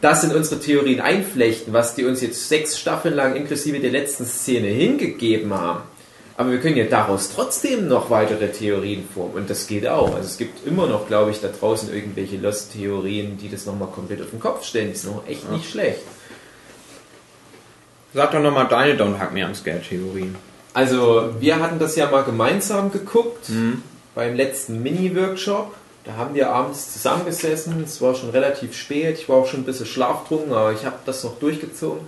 [0.00, 4.24] das in unsere Theorien einflechten, was die uns jetzt sechs Staffeln lang inklusive der letzten
[4.24, 5.82] Szene hingegeben haben.
[6.36, 9.34] Aber wir können ja daraus trotzdem noch weitere Theorien formen.
[9.34, 10.14] Und das geht auch.
[10.14, 14.22] Also es gibt immer noch, glaube ich, da draußen irgendwelche Lost-Theorien, die das nochmal komplett
[14.22, 14.92] auf den Kopf stellen.
[14.92, 16.02] Die sind noch echt nicht schlecht.
[18.12, 20.30] Sag doch nochmal deine Don't Hack Me am Scare-Theorie.
[20.72, 23.48] Also, wir hatten das ja mal gemeinsam geguckt
[24.14, 25.74] beim letzten Mini-Workshop.
[26.04, 27.82] Da haben wir abends zusammengesessen.
[27.82, 29.18] Es war schon relativ spät.
[29.18, 32.06] Ich war auch schon ein bisschen schlaftrunken, aber ich habe das noch durchgezogen.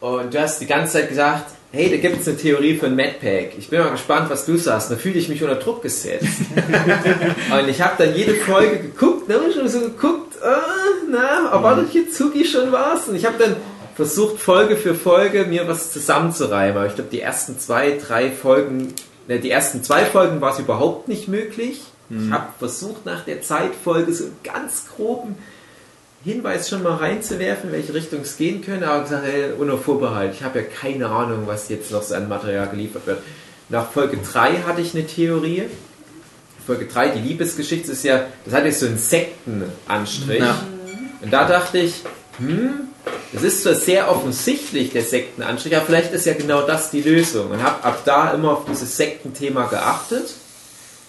[0.00, 3.52] Und du hast die ganze Zeit gesagt, hey, da gibt es eine Theorie von MadPack.
[3.58, 4.90] Ich bin mal gespannt, was du sagst.
[4.90, 6.26] Da fühle ich mich unter Druck gesetzt.
[7.52, 12.44] und ich habe dann jede Folge geguckt, ne, schon so geguckt, äh, na, erwartet Hitsugi
[12.44, 13.08] schon was?
[13.08, 13.56] Und ich habe dann
[13.94, 16.78] versucht, Folge für Folge mir was zusammenzureimen.
[16.78, 18.94] Aber ich glaube, die ersten zwei, drei Folgen,
[19.28, 21.82] die ersten zwei Folgen war es überhaupt nicht möglich.
[22.12, 25.36] Ich habe versucht, nach der Zeitfolge so einen ganz groben
[26.24, 30.34] Hinweis schon mal reinzuwerfen, in welche Richtung es gehen könnte, aber gesagt, hey, ohne Vorbehalt.
[30.34, 33.22] Ich habe ja keine Ahnung, was jetzt noch so an Material geliefert wird.
[33.68, 35.64] Nach Folge 3 hatte ich eine Theorie.
[36.66, 40.40] Folge 3, die Liebesgeschichte ist ja, das hat jetzt so einen Sektenanstrich.
[40.40, 40.60] Ja.
[41.22, 42.02] Und da dachte ich,
[42.38, 42.88] hm,
[43.32, 47.50] das ist zwar sehr offensichtlich, der Sektenanstrich, aber vielleicht ist ja genau das die Lösung.
[47.50, 50.34] Und habe ab da immer auf dieses Sektenthema geachtet.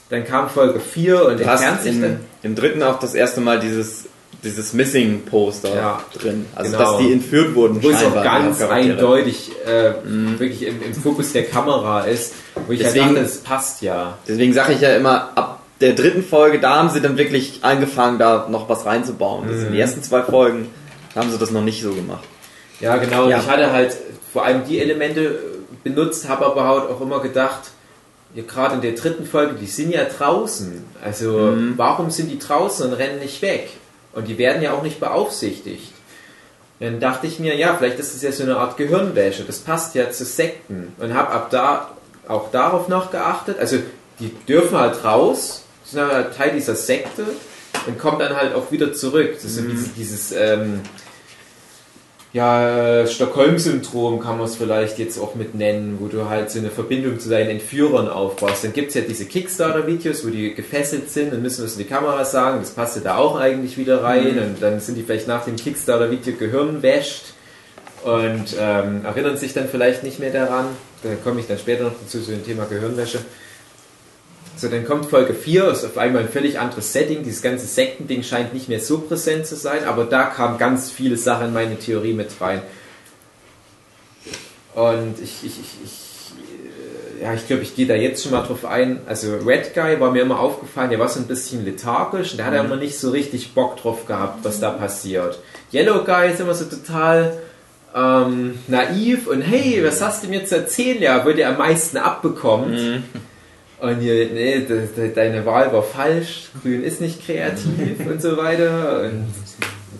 [0.09, 3.59] Dann kam Folge 4 und Du hast sich im, im dritten auch das erste Mal
[3.61, 4.05] dieses,
[4.43, 6.45] dieses Missing-Poster Ja, drin.
[6.53, 6.91] Also, genau.
[6.91, 7.81] dass die entführt wurden.
[7.81, 9.93] Wo es auch die ganz eindeutig äh,
[10.37, 12.33] wirklich im, im Fokus der Kamera ist,
[12.67, 14.17] wo ich Deswegen- halt dachte, das passt ja.
[14.27, 18.19] Deswegen sage ich ja immer, ab der dritten Folge, da haben sie dann wirklich angefangen,
[18.19, 19.47] da noch was reinzubauen.
[19.47, 19.79] Das sind die Mhm.
[19.79, 20.67] ersten zwei Folgen
[21.15, 22.23] haben sie das noch nicht so gemacht.
[22.79, 23.27] Ja, genau.
[23.29, 23.39] Ja.
[23.39, 23.95] Ich hatte halt
[24.33, 25.39] vor allem die Elemente
[25.83, 27.71] benutzt, habe aber halt auch immer gedacht,
[28.47, 30.83] gerade in der dritten Folge, die sind ja draußen.
[31.03, 31.73] Also Mhm.
[31.77, 33.69] warum sind die draußen und rennen nicht weg?
[34.13, 35.91] Und die werden ja auch nicht beaufsichtigt.
[36.79, 39.43] Dann dachte ich mir, ja, vielleicht ist es ja so eine Art Gehirnwäsche.
[39.43, 40.93] Das passt ja zu Sekten.
[40.97, 41.91] Und habe ab da
[42.27, 43.59] auch darauf noch geachtet.
[43.59, 43.77] Also
[44.19, 47.23] die dürfen halt raus, sind halt Teil dieser Sekte
[47.85, 49.33] und kommen dann halt auch wieder zurück.
[49.35, 50.81] Das ist so dieses, dieses ähm,
[52.33, 56.69] ja, Stockholm-Syndrom kann man es vielleicht jetzt auch mit nennen, wo du halt so eine
[56.69, 58.63] Verbindung zu deinen Entführern aufbaust.
[58.63, 61.85] Dann gibt es ja diese Kickstarter-Videos, wo die gefesselt sind und müssen was in die
[61.85, 64.41] Kamera sagen, das passt ja da auch eigentlich wieder rein Mhm.
[64.43, 67.33] und dann sind die vielleicht nach dem Kickstarter-Video gehirnwäscht
[68.03, 70.67] und ähm, erinnern sich dann vielleicht nicht mehr daran.
[71.03, 73.19] Da komme ich dann später noch dazu zu dem Thema Gehirnwäsche.
[74.57, 77.23] So, dann kommt Folge 4, ist auf einmal ein völlig anderes Setting.
[77.23, 81.17] Dieses ganze Sektending scheint nicht mehr so präsent zu sein, aber da kamen ganz viele
[81.17, 82.61] Sachen in meine Theorie mit rein.
[84.75, 86.31] Und ich, ich, ich, ich,
[87.19, 89.01] äh, ja, ich glaube, ich gehe da jetzt schon mal drauf ein.
[89.05, 92.45] Also Red Guy war mir immer aufgefallen, der war so ein bisschen lethargisch und der
[92.45, 92.65] hat Mhm.
[92.65, 95.39] immer nicht so richtig Bock drauf gehabt, was da passiert.
[95.73, 97.37] Yellow Guy ist immer so total
[97.93, 101.01] ähm, naiv und hey, was hast du mir zu erzählen?
[101.01, 102.79] Ja, wird er am meisten abbekommt.
[103.81, 108.37] Und hier, nee, de, de, deine Wahl war falsch, grün ist nicht kreativ und so
[108.37, 109.01] weiter.
[109.01, 109.25] Und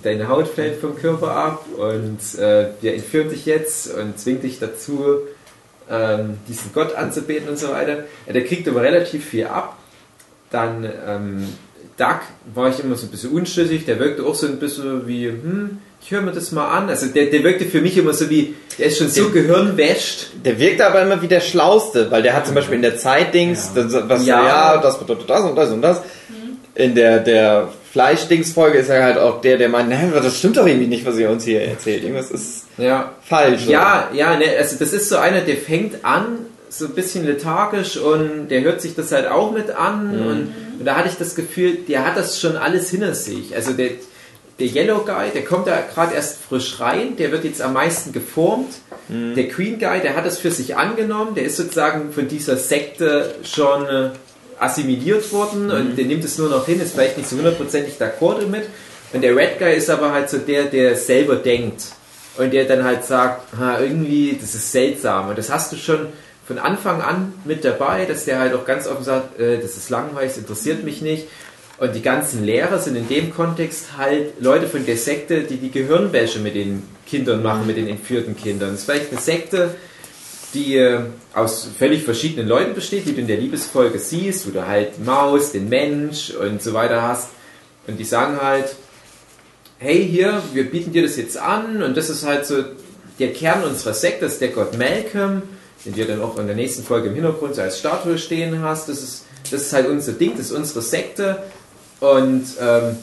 [0.03, 4.59] deine Haut fällt vom Körper ab und äh, wir entführen dich jetzt und zwingt dich
[4.59, 5.21] dazu,
[5.89, 8.03] ähm, diesen Gott anzubeten und so weiter.
[8.32, 9.77] Der kriegt aber relativ viel ab.
[10.51, 11.47] Dann ähm,
[12.02, 12.20] Doug
[12.56, 15.78] war ich immer so ein bisschen unschlüssig, der wirkte auch so ein bisschen wie, hm,
[16.04, 16.89] ich höre mir das mal an.
[16.89, 20.28] Also der, der wirkte für mich immer so wie, der ist schon so gehirnwäscht.
[20.43, 23.72] Der wirkt aber immer wie der Schlauste, weil der hat zum Beispiel in der Zeitdings,
[23.76, 24.41] das, was Ja.
[24.41, 24.47] ja.
[24.76, 26.02] ja, das bedeutet das und das und das.
[26.74, 30.66] In der, der Fleischdings-Folge ist er halt auch der, der meint, nein, das stimmt doch
[30.66, 32.04] irgendwie nicht, was ihr uns hier erzählt.
[32.04, 33.12] Irgendwas ist Ja.
[33.22, 33.66] falsch.
[33.66, 33.72] so.
[33.72, 37.97] Ja, ja, ne, also das ist so einer, der fängt an, so ein bisschen lethargisch
[37.97, 40.26] und der hört sich das halt auch mit an Mhm.
[40.28, 43.55] und, und da hatte ich das Gefühl, der hat das schon alles hinter sich.
[43.55, 43.91] Also der,
[44.59, 48.11] der Yellow Guy, der kommt da gerade erst frisch rein, der wird jetzt am meisten
[48.13, 48.73] geformt.
[49.07, 49.36] Mhm.
[49.36, 53.36] Der Green Guy, der hat das für sich angenommen, der ist sozusagen von dieser Sekte
[53.43, 54.09] schon äh,
[54.59, 55.71] assimiliert worden Mhm.
[55.71, 58.63] und der nimmt es nur noch hin, ist vielleicht nicht so hundertprozentig d'accord damit.
[59.13, 61.84] Und der Red Guy ist aber halt so der, der selber denkt
[62.38, 65.29] und der dann halt sagt, ha, irgendwie, das ist seltsam.
[65.29, 66.07] Und das hast du schon
[66.52, 69.89] von Anfang an mit dabei, dass der halt auch ganz offen sagt, äh, das ist
[69.89, 71.28] langweilig, das interessiert mich nicht.
[71.78, 75.72] Und die ganzen Lehrer sind in dem Kontext halt Leute von der Sekte, die die
[75.72, 78.72] Gehirnwäsche mit den Kindern machen, mit den entführten Kindern.
[78.72, 79.76] Das ist vielleicht eine Sekte,
[80.54, 80.99] die äh,
[81.34, 85.54] aus völlig verschiedenen Leuten besteht, die du in der Liebesfolge siehst, wo du halt Maus,
[85.54, 87.30] den Mensch und so weiter hast.
[87.88, 88.76] Und die sagen halt,
[89.78, 92.64] hey hier, wir bieten dir das jetzt an und das ist halt so
[93.20, 95.43] der Kern unserer Sekte, das ist der Gott Malcolm,
[95.86, 98.88] den du dann auch in der nächsten Folge im Hintergrund so als Statue stehen hast.
[98.89, 101.41] Das ist, das ist halt unser Ding, das ist unsere Sekte.
[101.99, 102.97] Und ähm,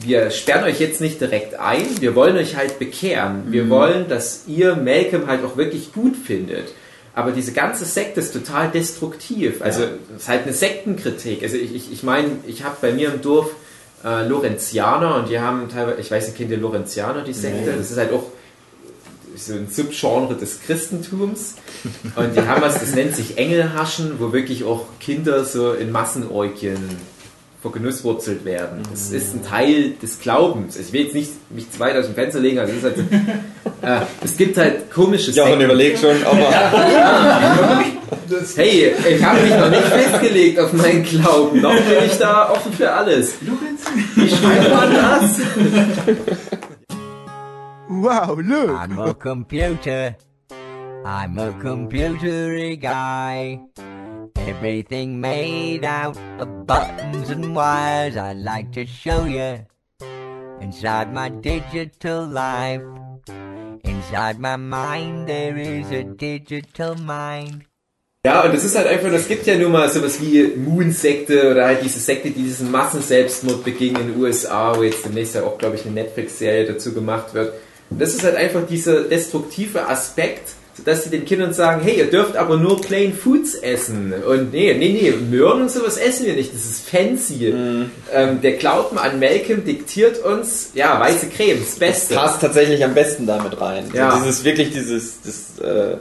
[0.00, 3.44] wir sperren euch jetzt nicht direkt ein, wir wollen euch halt bekehren.
[3.52, 3.70] Wir Mhm.
[3.70, 6.72] wollen, dass ihr Malcolm halt auch wirklich gut findet.
[7.14, 9.62] Aber diese ganze Sekte ist total destruktiv.
[9.62, 9.88] Also Ja.
[10.16, 11.42] es ist halt eine Sektenkritik.
[11.42, 13.50] Also ich, ich, ich meine, ich habe bei mir im Dorf
[14.04, 17.70] äh, Lorenzianer und die haben teilweise, ich weiß nicht, kennt ihr Lorenzianer, die Sekte?
[17.70, 17.76] Nee.
[17.78, 18.24] Das ist halt auch
[19.36, 21.54] so ein Subgenre des Christentums.
[22.16, 26.76] Und die haben was, das nennt sich Engelhaschen, wo wirklich auch Kinder so in Massenäugchen
[27.62, 28.82] vergenusswurzelt werden.
[28.92, 30.76] Das ist ein Teil des Glaubens.
[30.78, 32.98] Ich will jetzt nicht mich zu weit aus dem Fenster legen, also es, ist halt,
[33.82, 35.64] äh, es gibt halt komische Jochen Sekten.
[35.64, 36.50] überlegt schon, ob er-
[36.92, 37.82] Ja.
[38.56, 41.60] Hey, ich habe mich noch nicht festgelegt auf meinen Glauben.
[41.60, 43.34] Noch bin ich da offen für alles.
[44.14, 46.66] Wie schreibt man das?
[47.88, 48.70] Wow, look!
[48.70, 50.16] I'm a computer.
[51.04, 53.60] I'm a computery guy.
[54.34, 58.16] Everything made out of buttons and wires.
[58.16, 59.64] I'd like to show you
[60.60, 62.82] inside my digital life.
[63.84, 67.66] Inside my mind, there is a digital mind.
[68.24, 71.66] Ja, und das ist halt einfach, es gibt ja nun mal sowas wie Moon-Sekte oder
[71.66, 75.56] halt diese Sekte, die diesen Massenselbstmord beging in den USA, wo jetzt demnächst ja auch,
[75.56, 77.52] glaube ich, eine Netflix-Serie dazu gemacht wird.
[77.90, 80.48] Das ist halt einfach dieser destruktive Aspekt,
[80.84, 84.12] dass sie den Kindern sagen, hey, ihr dürft aber nur Plain Foods essen.
[84.28, 87.46] Und nee, nee, nee, Möhren und sowas essen wir nicht, das ist fancy.
[88.12, 92.14] Ähm, der Glauben an Malcolm diktiert uns, ja, weiße Creme, das Beste.
[92.14, 93.84] passt tatsächlich am besten damit rein.
[93.94, 94.10] Ja.
[94.18, 95.96] So dieses wirklich dieses das, äh,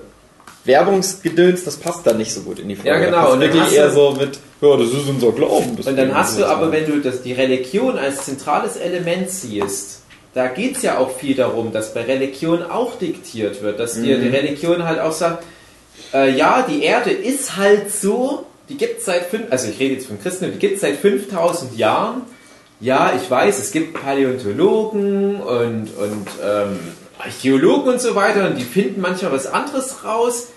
[0.65, 2.89] Werbungsgedöns, das passt da nicht so gut in die Folge.
[2.89, 3.23] Ja, genau.
[3.25, 5.77] Das Und wirklich hast eher du- so mit, ja, das ist unser Glauben.
[5.77, 9.29] das Und dann hast du das aber, wenn du das, die Religion als zentrales Element
[9.29, 10.01] siehst,
[10.35, 14.17] da geht es ja auch viel darum, dass bei Religion auch diktiert wird, dass dir
[14.17, 14.21] Mhm.
[14.21, 15.43] die Religion halt auch sagt,
[16.13, 19.95] äh, ja, die Erde ist halt so, die gibt es seit fünf, also ich rede
[19.95, 22.21] jetzt von Christen, die gibt es seit 5000 Jahren.
[22.81, 26.79] Ja, ich weiß, es gibt Paläontologen und, und ähm,
[27.17, 30.47] Archäologen und so weiter und die finden manchmal was anderes raus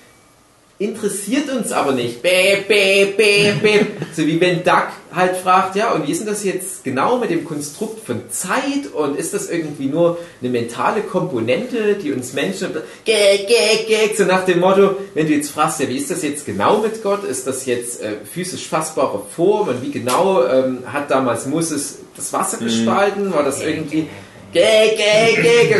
[0.80, 2.22] interessiert uns aber nicht.
[2.22, 3.86] Bäh, bäh, bäh, bäh.
[4.14, 7.30] So wie wenn Duck halt fragt, ja, und wie ist denn das jetzt genau mit
[7.30, 12.68] dem Konstrukt von Zeit und ist das irgendwie nur eine mentale Komponente, die uns Menschen,
[14.16, 17.02] so nach dem Motto, wenn du jetzt fragst, ja, wie ist das jetzt genau mit
[17.02, 17.24] Gott?
[17.24, 22.32] Ist das jetzt äh, physisch fassbare Form und wie genau ähm, hat damals Moses das
[22.32, 22.64] Wasser Mhm.
[22.66, 23.32] gespalten?
[23.34, 24.08] War das irgendwie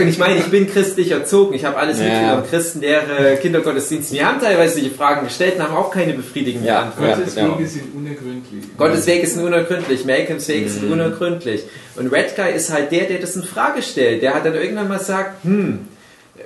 [0.00, 1.54] Und ich meine, ich bin christlich erzogen.
[1.54, 2.04] Ich habe alles Ja.
[2.04, 2.42] mitgenommen.
[2.48, 4.12] Christenlehre, Kindergottesdienst.
[4.12, 7.08] Wir haben teilweise solche Fragen gestellt und haben auch keine befriedigende Ja, Antwort.
[7.08, 7.58] ja, Gottes genau.
[7.58, 8.64] Wege sind unergründlich.
[8.76, 10.92] Gottes Wege sind unergründlich, Malcolms Wege sind Mhm.
[10.92, 11.62] unergründlich.
[11.96, 14.22] Und Red Guy ist halt der, der das in Frage stellt.
[14.22, 15.88] Der hat dann irgendwann mal gesagt, hm,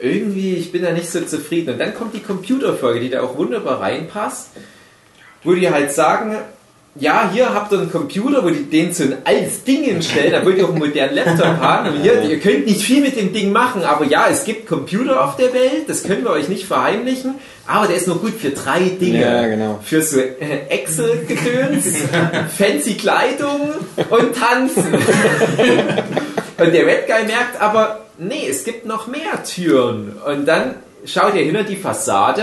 [0.01, 1.75] irgendwie, ich bin da nicht so zufrieden.
[1.75, 4.49] Und dann kommt die Computerfolge, die da auch wunderbar reinpasst,
[5.45, 6.37] wo die halt sagen,
[6.95, 10.45] ja, hier habt ihr einen Computer, wo die den zu ein altes Ding hinstellen, da
[10.45, 11.89] wollt ihr auch einen modernen Laptop haben.
[11.89, 15.25] Und hier, ihr könnt nicht viel mit dem Ding machen, aber ja, es gibt Computer
[15.25, 17.37] auf der Welt, das können wir euch nicht verheimlichen,
[17.67, 19.23] aber der ist nur gut für drei Dinge.
[19.23, 19.81] Ja, genau.
[19.83, 21.97] Für so äh, Excel-Gedöns,
[22.59, 23.71] fancy Kleidung
[24.11, 24.93] und Tanzen.
[26.59, 30.17] und der Red Guy merkt aber, nee, es gibt noch mehr Türen.
[30.27, 30.75] Und dann
[31.07, 32.43] schaut er hinter die Fassade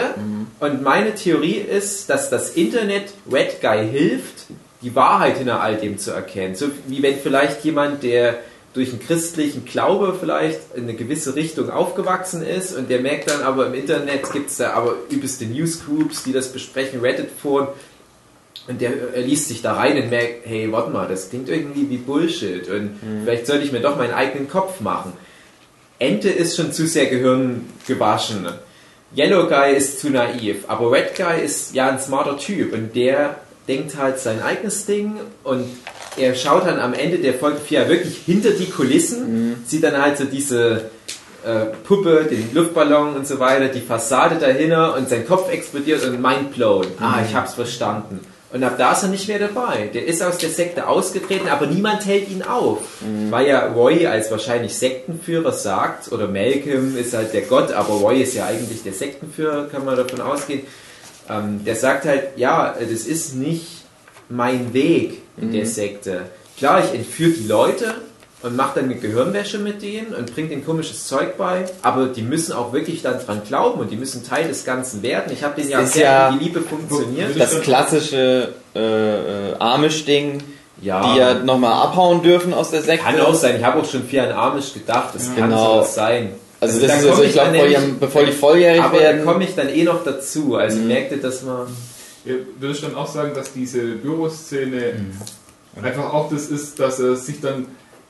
[0.59, 4.45] und meine Theorie ist, dass das Internet Red Guy hilft,
[4.81, 6.55] die Wahrheit hinter all dem zu erkennen.
[6.55, 8.39] So wie wenn vielleicht jemand, der
[8.73, 13.41] durch einen christlichen Glaube vielleicht in eine gewisse Richtung aufgewachsen ist und der merkt dann
[13.41, 17.69] aber im Internet gibt es da aber übelste Newsgroups, die das besprechen, Reddit-Foren
[18.67, 21.89] und der er liest sich da rein und merkt, hey, warte mal, das klingt irgendwie
[21.89, 22.91] wie Bullshit und
[23.23, 25.13] vielleicht sollte ich mir doch meinen eigenen Kopf machen.
[25.97, 28.47] Ente ist schon zu sehr Gehirn gewaschen.
[29.15, 33.37] Yellow Guy ist zu naiv, aber Red Guy ist ja ein smarter Typ und der
[33.67, 35.65] denkt halt sein eigenes Ding und
[36.17, 40.17] er schaut dann am Ende der Folge 4 wirklich hinter die Kulissen, sieht dann halt
[40.17, 40.89] so diese
[41.45, 46.21] äh, Puppe, den Luftballon und so weiter, die Fassade dahinter und sein Kopf explodiert und
[46.21, 46.85] mind blown.
[46.99, 48.19] Ah, ich hab's verstanden.
[48.51, 49.89] Und ab da ist er nicht mehr dabei.
[49.93, 52.79] Der ist aus der Sekte ausgetreten, aber niemand hält ihn auf.
[53.29, 58.21] Weil ja Roy als wahrscheinlich Sektenführer sagt, oder Malcolm ist halt der Gott, aber Roy
[58.23, 60.61] ist ja eigentlich der Sektenführer, kann man davon ausgehen.
[61.29, 63.67] Ähm, der sagt halt, ja, das ist nicht
[64.29, 65.67] mein Weg in der Mhm.
[65.67, 66.21] Sekte.
[66.57, 67.93] Klar, ich entführe die Leute
[68.41, 72.21] und mache dann eine Gehirnwäsche mit denen und bringe denen komisches Zeug bei, aber die
[72.21, 75.31] müssen auch wirklich dann dran glauben und die müssen Teil des Ganzen werden.
[75.33, 77.37] Ich habe denen ja erklärt, ja wie die Liebe funktioniert.
[77.39, 80.41] Das klassische äh, äh, Amish-Ding,
[80.81, 81.13] Ja.
[81.13, 83.03] die ja nochmal abhauen dürfen aus der Sekte.
[83.05, 83.57] Kann auch sein.
[83.57, 85.09] Ich habe auch schon viel an Amish gedacht.
[85.15, 85.33] Das Ja.
[85.41, 85.73] kann Genau.
[85.75, 86.31] sowas sein.
[86.61, 89.25] Also, das da ist also, komm ich glaube, bevor, die- volljährig aber werden.
[89.25, 90.55] da komme ich dann eh noch dazu.
[90.55, 90.87] Also Mhm.
[90.87, 91.67] merkt ihr, dass man.
[92.25, 94.93] Ja, würde ich dann auch sagen, dass diese Büroszene
[95.75, 95.83] Mhm.
[95.83, 97.65] einfach auch das ist, dass er sich dann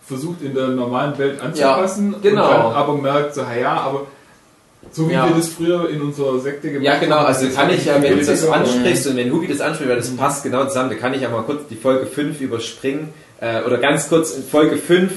[0.10, 2.44] versucht in der normalen Welt anzupassen genau.
[2.44, 4.08] und dann aber merkt, so, ja, aber
[4.92, 5.30] so wie Ja.
[5.30, 8.18] wir das früher in unserer Sekte gemacht Ja, genau, haben, also kann ich ja, wenn
[8.18, 11.14] du das ansprichst und wenn Hugi das anspricht, weil das passt genau zusammen, da kann
[11.14, 13.14] ich ja mal kurz die Folge 5 überspringen.
[13.40, 15.12] Äh, oder ganz kurz, in Folge 5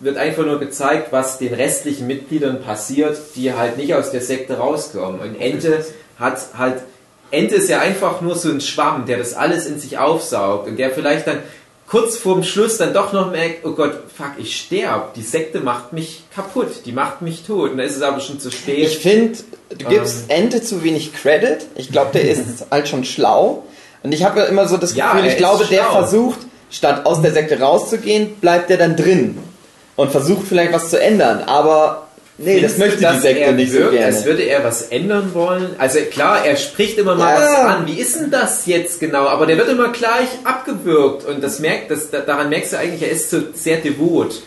[0.00, 4.58] wird einfach nur gezeigt, was den restlichen Mitgliedern passiert, die halt nicht aus der Sekte
[4.58, 5.20] rauskommen.
[5.20, 5.84] Und Ente
[6.18, 6.82] hat halt,
[7.30, 10.78] Ente ist ja einfach nur so ein Schwamm, der das alles in sich aufsaugt und
[10.78, 11.38] der vielleicht dann
[11.94, 15.14] kurz vorm Schluss dann doch noch merkt, oh Gott, fuck, ich sterb.
[15.14, 17.70] Die Sekte macht mich kaputt, die macht mich tot.
[17.70, 18.78] Und dann ist es aber schon zu spät.
[18.78, 19.38] Ich finde,
[19.68, 20.42] du gibst Ähm.
[20.42, 21.64] Ente zu wenig Credit.
[21.76, 23.62] Ich glaube, der ist halt schon schlau.
[24.02, 27.06] Und ich habe ja immer so das Ja, Gefühl, er ich glaube, der versucht, statt
[27.06, 29.38] aus der Sekte rauszugehen, bleibt der dann drin.
[29.94, 31.44] Und versucht vielleicht was zu ändern.
[31.44, 32.03] Aber
[32.38, 34.06] nee, das möchte die Sekte nicht wirkt, so gerne.
[34.06, 35.74] Als würde er was ändern wollen.
[35.78, 37.40] Also klar, er spricht immer mal Ja.
[37.40, 37.86] was an.
[37.86, 39.26] Wie ist denn das jetzt genau?
[39.26, 43.10] Aber der wird immer gleich abgewürgt und das merkt, das, daran merkst du eigentlich, er
[43.10, 44.42] ist so sehr devot.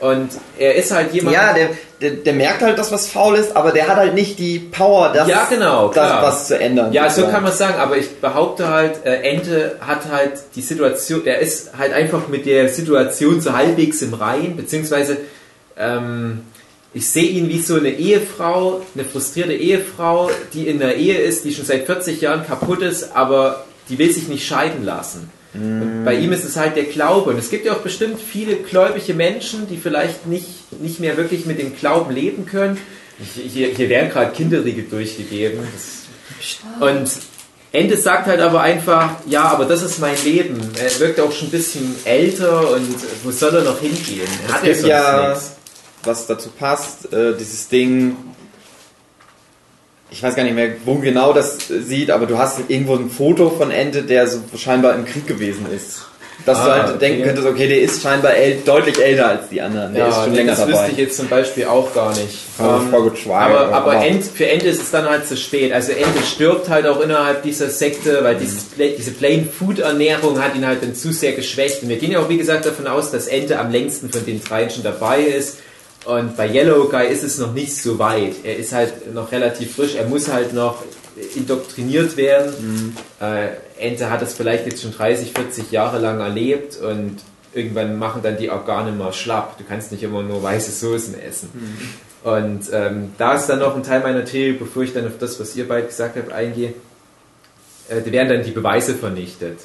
[0.00, 1.34] Und er ist halt jemand.
[1.34, 1.70] Ja, der,
[2.00, 5.12] der, der merkt halt, dass was faul ist, aber der hat halt nicht die Power,
[5.14, 6.92] das, ja, genau, das was zu ändern.
[6.92, 11.24] Ja, so kann man sagen, aber ich behaupte halt, äh, Ente hat halt die Situation,
[11.24, 15.16] er ist halt einfach mit der Situation so halbwegs im Rein, beziehungsweise
[15.78, 16.42] ähm,
[16.94, 21.44] ich sehe ihn wie so eine Ehefrau, eine frustrierte Ehefrau, die in einer Ehe ist,
[21.44, 25.28] die schon seit 40 Jahren kaputt ist, aber die will sich nicht scheiden lassen.
[25.54, 27.30] Und bei ihm ist es halt der Glaube.
[27.30, 31.46] Und es gibt ja auch bestimmt viele gläubige Menschen, die vielleicht nicht, nicht mehr wirklich
[31.46, 32.76] mit dem Glauben leben können.
[33.34, 35.60] Hier, hier werden gerade Kinderriegel durchgegeben.
[36.80, 37.08] Und
[37.70, 40.60] Ende sagt halt aber einfach, ja, aber das ist mein Leben.
[40.76, 44.26] Er wirkt auch schon ein bisschen älter und wo soll er noch hingehen?
[44.42, 45.53] Er Es hat ja sonst ja, nichts.
[46.06, 48.16] Was dazu passt, äh, dieses Ding,
[50.10, 53.50] ich weiß gar nicht mehr, wo genau das sieht, aber du hast irgendwo ein Foto
[53.50, 56.02] von Ente, der so scheinbar im Krieg gewesen ist.
[56.46, 56.98] Dass du Ah, halt okay.
[56.98, 59.94] denken könntest, okay, der ist scheinbar äl deutlich älter als die anderen.
[59.94, 60.72] Der ist schon länger das dabei.
[60.72, 62.38] wüsste ich jetzt zum Beispiel auch gar nicht.
[62.58, 65.72] Aber Ähm, voll gut aber aber End, für Ende ist es dann halt zu spät.
[65.72, 70.42] Also Ende stirbt halt auch innerhalb dieser Sekte, weil dieses, Pla- diese Plain Food Ernährung
[70.42, 71.84] hat ihn halt dann zu sehr geschwächt.
[71.84, 74.42] Und wir gehen ja auch wie gesagt davon aus, dass Ende am längsten von den
[74.42, 75.58] dreien schon dabei ist.
[76.04, 78.34] Und bei Yellow Guy ist es noch nicht so weit.
[78.44, 79.94] Er ist halt noch relativ frisch.
[79.94, 80.82] Er muss halt noch
[81.34, 82.96] indoktriniert werden.
[83.20, 83.48] Äh,
[83.78, 87.16] Ente hat es vielleicht jetzt schon 30, 40 Jahre lang erlebt und
[87.54, 89.56] irgendwann machen dann die Organe mal schlapp.
[89.58, 91.50] Du kannst nicht immer nur weiße Soßen essen.
[92.24, 95.38] Und ähm, da ist dann noch ein Teil meiner Theorie, bevor ich dann auf das,
[95.38, 96.74] was ihr beide gesagt habt, eingehe,
[97.88, 99.58] äh, da werden dann die Beweise vernichtet.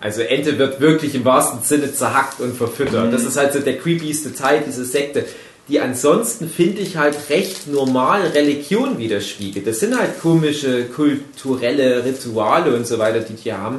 [0.00, 3.06] Also Ente wird wirklich im wahrsten Sinne zerhackt und verfüttert.
[3.06, 3.12] Mhm.
[3.12, 5.24] Das ist halt so der creepyste Teil dieser Sekte,
[5.70, 9.66] die ansonsten, finde ich, halt recht normal Religion widerspiegelt.
[9.66, 13.78] Das sind halt komische kulturelle Rituale und so weiter, die die haben.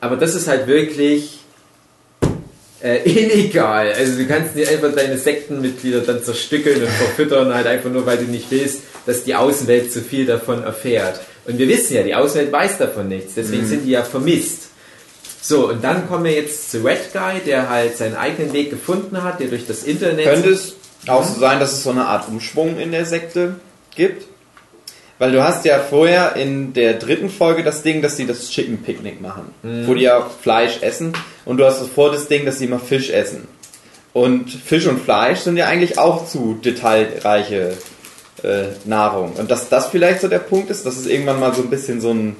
[0.00, 1.40] Aber das ist halt wirklich
[2.82, 3.92] äh, illegal.
[3.92, 8.18] Also du kannst nicht einfach deine Sektenmitglieder dann zerstückeln und verfüttern, halt einfach nur, weil
[8.18, 11.20] du nicht willst, dass die Außenwelt zu viel davon erfährt.
[11.46, 13.68] Und wir wissen ja, die Außenwelt weiß davon nichts, deswegen Mhm.
[13.68, 14.68] sind die ja vermisst.
[15.40, 19.22] So, und dann kommen wir jetzt zu Red Guy, der halt seinen eigenen Weg gefunden
[19.22, 20.26] hat, der durch das Internet...
[20.26, 20.74] Könnte es
[21.10, 23.56] auch so sein, dass es so eine Art Umschwung in der Sekte
[23.94, 24.26] gibt?
[25.18, 28.78] Weil du hast ja vorher in der dritten Folge das Ding, dass sie das Chicken
[28.82, 29.86] Picnic machen, Mhm.
[29.88, 31.12] wo die ja Fleisch essen
[31.44, 33.48] und du hast vor das Ding, dass sie immer Fisch essen.
[34.12, 37.76] Und Fisch und Fleisch sind ja eigentlich auch zu detailreiche
[38.44, 39.32] äh, Nahrung.
[39.32, 42.00] Und dass das vielleicht so der Punkt ist, dass es irgendwann mal so ein bisschen
[42.00, 42.36] so ein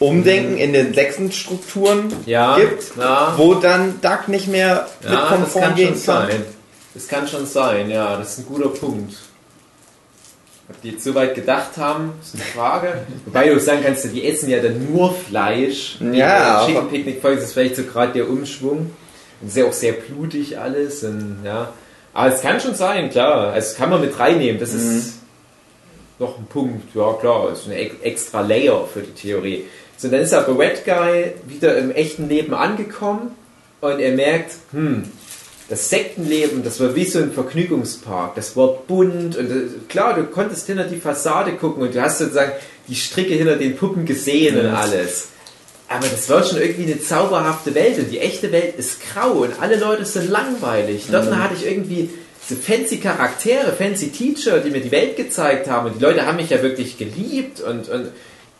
[0.00, 3.34] Umdenken in den Sektenstrukturen Ja, gibt, ja.
[3.36, 6.28] wo dann Duck nicht mehr mit Ja, das konform gehen kann.
[6.94, 9.14] Das kann schon sein, ja, das ist ein guter Punkt.
[10.68, 13.02] Ob die jetzt so weit gedacht haben, ist eine Frage.
[13.26, 15.98] Wobei du sagen kannst, die essen ja dann nur Fleisch.
[16.00, 18.90] Ja, Chicken Picnic Folge ist vielleicht so gerade der Umschwung.
[19.42, 21.02] Und sehr auch sehr blutig alles.
[21.04, 21.72] Und, ja.
[22.14, 23.52] Aber es kann schon sein, klar.
[23.52, 24.58] Also das kann man mit reinnehmen.
[24.58, 24.98] Das Mhm.
[24.98, 25.14] ist
[26.18, 26.94] noch ein Punkt.
[26.94, 27.48] Ja, klar.
[27.50, 29.64] Das ist ein ex- extra Layer für die Theorie.
[29.98, 33.32] So, dann ist aber Red Guy wieder im echten Leben angekommen
[33.82, 35.04] und er merkt, hm,
[35.68, 38.34] das Sektenleben, das war wie so ein Vergnügungspark.
[38.34, 42.18] Das war bunt und äh, klar, du konntest hinter die Fassade gucken und du hast
[42.18, 42.52] sozusagen
[42.86, 45.28] die Stricke hinter den Puppen gesehen und alles.
[45.88, 49.60] Aber das war schon irgendwie eine zauberhafte Welt und die echte Welt ist grau und
[49.60, 51.04] alle Leute sind langweilig.
[51.10, 51.42] Dort Mhm.
[51.42, 52.10] hatte ich irgendwie
[52.46, 56.36] so fancy Charaktere, fancy Teacher, die mir die Welt gezeigt haben und die Leute haben
[56.36, 58.08] mich ja wirklich geliebt und, und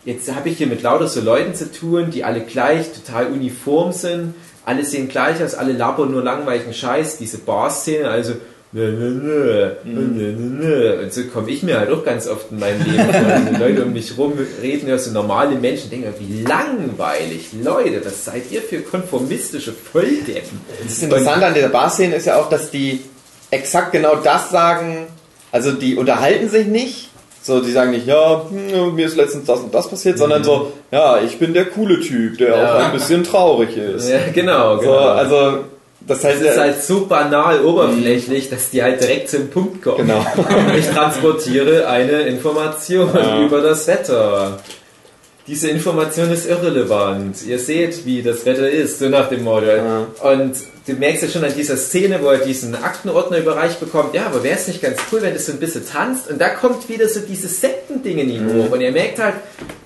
[0.07, 3.93] jetzt habe ich hier mit lauter so Leuten zu tun, die alle gleich, total uniform
[3.93, 4.35] sind,
[4.65, 8.35] alle sehen gleich aus, alle labern nur langweiligen Scheiß, diese Bar-Szene, also
[8.73, 11.03] nö, nö, nö, nö, nö, nö.
[11.03, 13.33] Und so komme ich mir halt auch ganz oft in meinem Leben vor.
[13.33, 17.51] Also die Leute um mich rum reden ja so normale Menschen, denken, wie langweilig.
[17.63, 20.61] Leute, was seid ihr für konformistische Volldeppen?
[20.83, 23.01] Das Interessante an dieser Bar-Szene ist ja auch, dass die
[23.51, 25.07] exakt genau das sagen.
[25.53, 27.11] Also die unterhalten sich nicht.
[27.47, 30.73] So, die sagen nicht, ja, hm, mir ist letztens das und das passiert, sondern so,
[30.91, 32.75] ja, ich bin der coole Typ, der Ja.
[32.79, 34.09] auch ein bisschen traurig ist.
[34.09, 34.97] Ja, genau, So, genau.
[34.97, 35.59] also,
[36.01, 39.83] das heißt, Es ist ja- halt so banal oberflächlich, dass die halt direkt zum Punkt
[39.83, 39.99] kommen.
[40.07, 40.25] Genau.
[40.79, 43.39] Ich transportiere eine Information Ja.
[43.43, 44.59] über das Wetter.
[45.47, 47.37] Diese Information ist irrelevant.
[47.47, 49.67] Ihr seht, wie das Wetter ist, so nach dem Motto.
[50.23, 50.55] Und
[50.87, 54.43] du merkst ja schon an dieser Szene, wo er diesen Aktenordner überreicht bekommt, ja, aber
[54.43, 56.31] wäre es nicht ganz cool, wenn das so ein bisschen tanzt?
[56.31, 58.71] Und da kommt wieder so dieses Sektending in ihm hoch.
[58.71, 59.35] Und er merkt halt,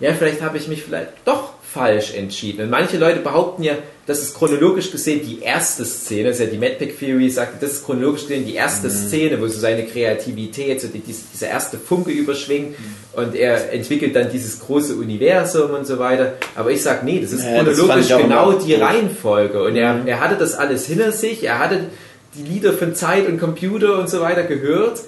[0.01, 2.63] ja, vielleicht habe ich mich vielleicht doch falsch entschieden.
[2.63, 3.75] Und manche Leute behaupten ja,
[4.07, 7.73] das ist chronologisch gesehen die erste Szene, das ist ja die Madpack Theory sagt, das
[7.73, 11.77] ist chronologisch gesehen die erste Szene, wo so seine Kreativität, so die, diese, dieser erste
[11.77, 12.77] Funke überschwingt
[13.13, 16.35] und er entwickelt dann dieses große Universum und so weiter.
[16.55, 18.75] Aber ich sag, nee, das ist Ja, das fand chronologisch auch genau die.
[18.75, 19.63] Reihenfolge.
[19.63, 21.81] Und er, er hatte das alles hinter sich, er hatte
[22.35, 25.01] die Lieder von Zeit und Computer und so weiter gehört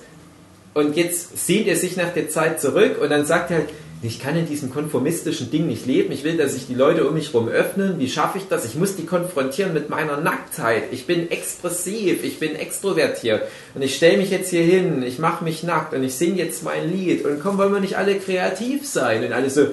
[0.75, 3.69] und jetzt sehnt er sich nach der Zeit zurück und dann sagt er halt,
[4.03, 6.11] ich kann in diesem konformistischen Ding nicht leben.
[6.11, 7.99] Ich will, dass sich die Leute um mich herum öffnen.
[7.99, 8.65] Wie schaffe ich das?
[8.65, 10.85] Ich muss die konfrontieren mit meiner Nacktheit.
[10.91, 13.43] Ich bin expressiv, ich bin extrovertiert.
[13.75, 16.65] Und ich stelle mich jetzt hier hin, ich mache mich nackt und ich singe jetzt
[16.65, 17.27] mein Lied.
[17.27, 19.23] Und komm, wollen wir nicht alle kreativ sein?
[19.23, 19.67] Und alle so,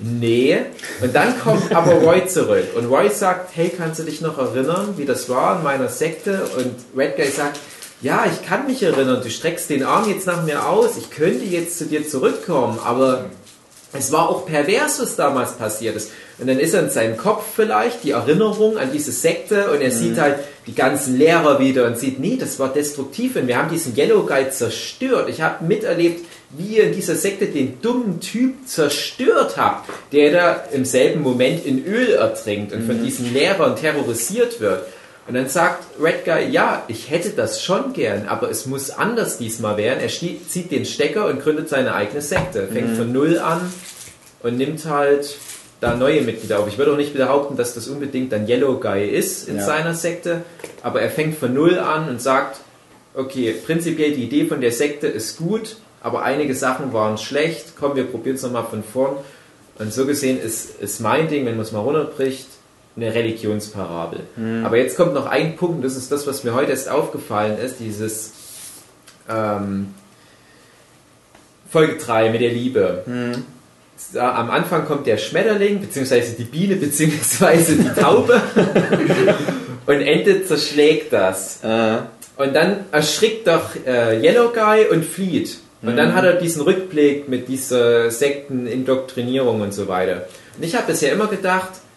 [0.00, 0.58] nee.
[1.00, 2.74] Und dann kommt aber Roy zurück.
[2.74, 6.48] Und Roy sagt, hey, kannst du dich noch erinnern, wie das war in meiner Sekte?
[6.56, 7.60] Und Red Guy sagt,
[8.00, 11.44] ja, ich kann mich erinnern, du streckst den Arm jetzt nach mir aus, ich könnte
[11.44, 13.24] jetzt zu dir zurückkommen, aber
[13.92, 16.10] es war auch pervers, was damals passiert ist.
[16.38, 19.88] Und dann ist er in seinem Kopf vielleicht die Erinnerung an diese Sekte und er
[19.88, 19.92] Mhm.
[19.94, 20.36] sieht halt
[20.66, 24.24] die ganzen Lehrer wieder und sieht, nee, das war destruktiv und wir haben diesen Yellow
[24.24, 25.28] Guy zerstört.
[25.30, 30.64] Ich habe miterlebt, wie ihr in dieser Sekte den dummen Typ zerstört habt, der da
[30.72, 33.04] im selben Moment in Öl ertrinkt und von Mhm.
[33.04, 34.82] diesen Lehrern terrorisiert wird.
[35.28, 39.36] Und dann sagt Red Guy, ja, ich hätte das schon gern, aber es muss anders
[39.36, 40.00] diesmal werden.
[40.00, 42.66] Er zieht den Stecker und gründet seine eigene Sekte.
[42.66, 42.96] Fängt Mhm.
[42.96, 43.60] von Null an
[44.42, 45.36] und nimmt halt
[45.80, 46.66] da neue Mitglieder auf.
[46.68, 49.64] Ich würde auch nicht behaupten, dass das unbedingt ein Yellow Guy ist in Ja.
[49.66, 50.42] seiner Sekte,
[50.82, 52.60] aber er fängt von Null an und sagt,
[53.14, 57.74] okay, prinzipiell die Idee von der Sekte ist gut, aber einige Sachen waren schlecht.
[57.78, 59.16] Komm, wir probieren es nochmal von vorn.
[59.78, 62.46] Und so gesehen ist, ist mein Ding, wenn man es mal runterbricht,
[63.00, 64.20] eine Religionsparabel.
[64.36, 64.64] Mhm.
[64.64, 67.76] Aber jetzt kommt noch ein Punkt, das ist das, was mir heute erst aufgefallen ist,
[67.80, 68.32] dieses
[69.28, 69.94] ähm,
[71.70, 73.04] Folge 3 mit der Liebe.
[74.12, 78.40] Da, am Anfang kommt der Schmetterling, beziehungsweise die Biene, beziehungsweise die Taube
[79.86, 81.60] und Ende zerschlägt das.
[82.36, 85.58] Und dann erschrickt doch äh, Yellow Guy und flieht.
[85.82, 86.14] Und dann Mhm.
[86.14, 90.26] hat er diesen Rückblick mit dieser Sektenindoktrinierung und so weiter.
[90.56, 91.87] Und ich habe bisher immer gedacht, äh,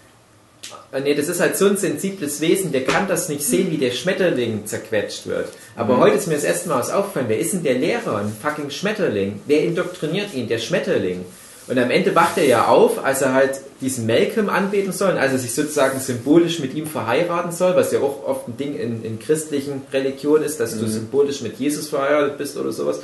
[1.04, 3.92] nee, das ist halt so ein sensibles Wesen, der kann das nicht sehen, wie der
[3.92, 5.48] Schmetterling zerquetscht wird.
[5.76, 6.00] Aber Mhm.
[6.02, 8.18] heute ist mir das erste Mal was aufgefallen, wer ist denn der Lehrer?
[8.18, 9.42] Ein fucking Schmetterling.
[9.48, 10.48] Wer indoktriniert ihn?
[10.48, 11.26] Der Schmetterling.
[11.68, 15.18] Und am Ende wacht er ja auf, als er halt diesen Malcolm anbeten soll, und
[15.18, 18.76] als er sich sozusagen symbolisch mit ihm verheiraten soll, was ja auch oft ein Ding
[18.78, 20.90] in, in christlichen Religionen ist, dass du Mhm.
[20.92, 23.00] symbolisch mit Jesus verheiratet bist oder sowas.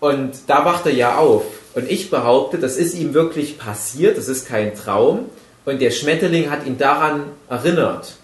[0.00, 1.42] Und da wacht er ja auf.
[1.74, 5.26] Und ich behaupte, das ist ihm wirklich passiert, das ist kein Traum.
[5.68, 8.14] Und der Schmetterling hat ihn daran erinnert.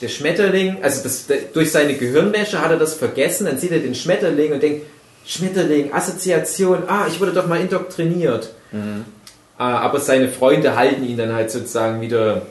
[0.00, 3.94] Der Schmetterling, also das, durch seine Gehirnwäsche hat er das vergessen, dann sieht er den
[3.94, 4.86] Schmetterling und denkt,
[5.26, 8.50] Schmetterling, Assoziation, ah, ich wurde doch mal indoktriniert.
[9.58, 12.42] Ah, Aber seine Freunde halten ihn dann halt sozusagen wieder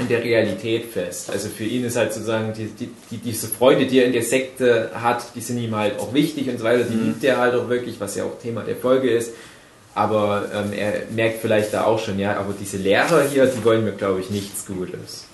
[0.00, 1.30] in der Realität fest.
[1.30, 4.22] Also für ihn ist halt sozusagen die, die, die, diese Freude, die er in der
[4.22, 6.82] Sekte hat, die sind ihm halt auch wichtig und so weiter.
[6.84, 7.04] Die Mhm.
[7.08, 9.32] liebt er halt auch wirklich, was ja auch Thema der Folge ist.
[9.94, 13.84] Aber ähm, er merkt vielleicht da auch schon, ja, aber diese Lehrer hier, die wollen
[13.84, 15.26] mir, glaube ich, nichts Gutes.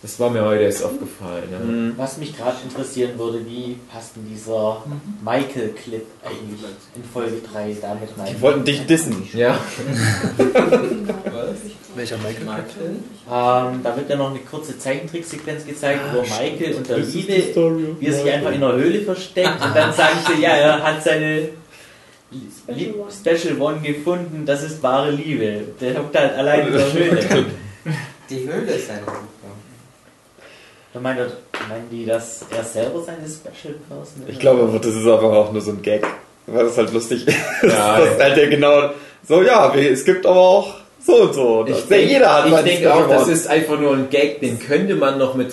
[0.00, 1.48] Das war mir heute erst aufgefallen.
[1.50, 1.58] Ja.
[1.58, 1.94] Mhm.
[1.96, 4.84] Was mich gerade interessieren würde, wie passt denn dieser
[5.24, 6.60] Michael-Clip eigentlich
[6.94, 8.32] in Folge 3 damit rein?
[8.32, 9.28] Die wollten dich dissen.
[9.32, 9.58] Ja.
[11.96, 12.44] Welcher Michael?
[12.46, 17.32] Ähm, da wird ja noch eine kurze Zeichentricksequenz gezeigt, wo Michael und der Liebe,
[17.98, 18.38] wie er sich Michael.
[18.38, 21.48] einfach in einer Höhle versteckt und dann sagen sie, ja, er hat seine
[22.30, 25.62] Lie- Special One gefunden, das ist wahre Liebe.
[25.80, 27.46] Der hockt halt allein in der Höhle.
[28.28, 29.00] Die Höhle ist eine
[30.92, 31.32] Da meint er-
[31.68, 34.32] meinen die, dass er selber seine Special Person ist?
[34.32, 36.06] Ich glaube, aber das ist einfach auch nur so ein Gag.
[36.46, 37.36] Weil das halt lustig ist.
[37.62, 38.90] Ja, das ist halt der genau
[39.26, 40.74] so, ja, es gibt aber auch
[41.04, 41.64] so und so.
[41.66, 43.32] Ich Das- denke, jeder hat ich denke auch, Special das One.
[43.32, 45.52] ist einfach nur ein Gag, den könnte man noch mit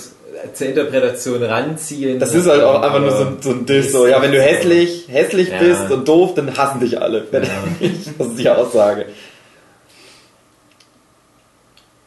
[0.54, 2.20] zur Interpretation ranziehen.
[2.20, 3.92] Das ist halt auch einfach nur so, ein- so ein Diss.
[3.92, 5.58] So, ja, wenn du hässlich, hässlich Ja.
[5.60, 7.24] bist und doof, dann hassen dich alle.
[7.24, 7.50] Fertig.
[8.18, 9.06] Das ist die Aussage.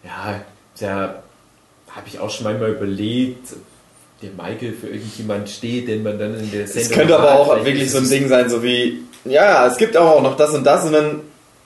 [0.05, 0.41] Ja,
[0.80, 1.22] da
[1.91, 6.39] habe ich auch schon manchmal überlegt, ob der Michael für irgendjemand steht, den man dann
[6.39, 7.39] in der Sendung Es könnte aber hat.
[7.39, 10.64] auch wirklich so ein Ding sein, so wie, ja, es gibt auch noch das und
[10.64, 11.20] das und dann,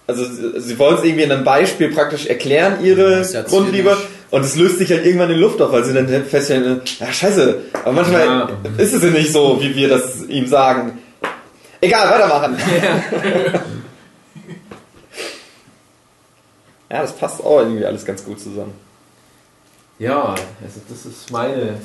[0.07, 0.25] also
[0.59, 4.07] sie wollen es irgendwie in einem Beispiel praktisch erklären, ihre ja Grundliebe, zynisch.
[4.33, 7.61] Und es löst sich halt irgendwann in Luft auf, weil sie dann feststellen, ja, scheiße,
[7.85, 8.49] aber manchmal Ja.
[8.79, 10.99] ist es ja nicht so, wie wir das ihm sagen.
[11.81, 12.57] Egal, weitermachen.
[16.91, 18.75] Ja, das passt auch irgendwie alles ganz gut zusammen.
[19.99, 21.81] Ja, also das ist meine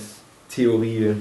[0.49, 1.15] Theorie.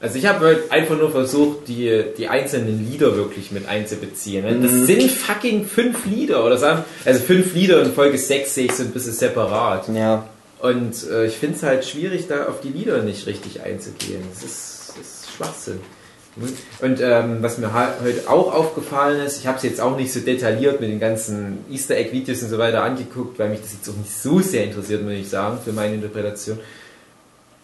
[0.00, 4.44] Also ich habe halt einfach nur versucht, die, die einzelnen Lieder wirklich mit einzubeziehen.
[4.44, 4.60] ne?
[4.62, 4.86] Das Mhm.
[4.86, 8.84] sind fucking fünf Lieder, oder sagen, also fünf Lieder in Folge 6 sehe ich so
[8.84, 9.88] ein bisschen separat.
[9.92, 10.28] Ja.
[10.60, 14.22] Und äh, ich finde es halt schwierig, da auf die Lieder nicht richtig einzugehen.
[14.32, 15.80] Das ist, das ist Schwachsinn.
[16.80, 20.20] Und ähm, was mir heute auch aufgefallen ist, ich habe es jetzt auch nicht so
[20.20, 23.88] detailliert mit den ganzen Easter Egg Videos und so weiter angeguckt, weil mich das jetzt
[23.88, 26.60] auch nicht so sehr interessiert, muss ich sagen, für meine Interpretation.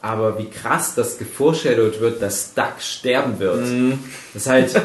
[0.04, 3.64] Aber wie krass das geforeshadowed wird, dass Duck sterben wird.
[4.34, 4.78] Das halt,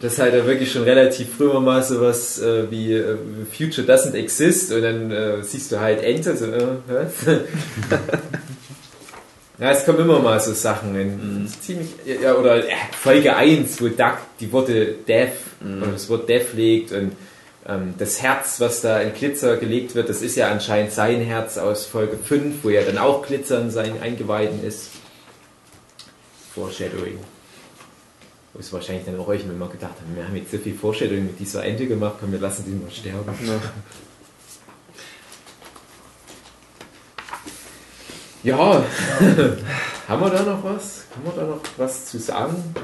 [0.00, 3.18] das halt ja wirklich schon relativ früher mal sowas äh, wie äh,
[3.52, 7.12] Future doesn't exist und dann äh, siehst du halt Ente, so, äh, was?
[9.58, 11.44] Ja, es kommen immer mal so Sachen in.
[11.44, 11.90] Ist Ziemlich,
[12.22, 16.92] ja, oder äh, Folge 1, wo Duck die Worte Death oder das Wort Death legt
[16.92, 17.12] und
[17.98, 21.86] das Herz, was da in Glitzer gelegt wird, das ist ja anscheinend sein Herz aus
[21.86, 24.90] Folge 5, wo ja dann auch Glitzer in seinen Eingeweiden ist.
[26.54, 27.18] Foreshadowing.
[28.52, 31.26] Wo es wahrscheinlich dann auch euch immer gedacht haben, wir haben jetzt so viel Foreshadowing
[31.26, 33.34] mit dieser Ente gemacht, komm, wir lassen die mal sterben.
[38.42, 38.56] Ja,
[40.08, 41.04] haben wir da noch was?
[41.14, 42.74] Haben wir da noch was zu sagen?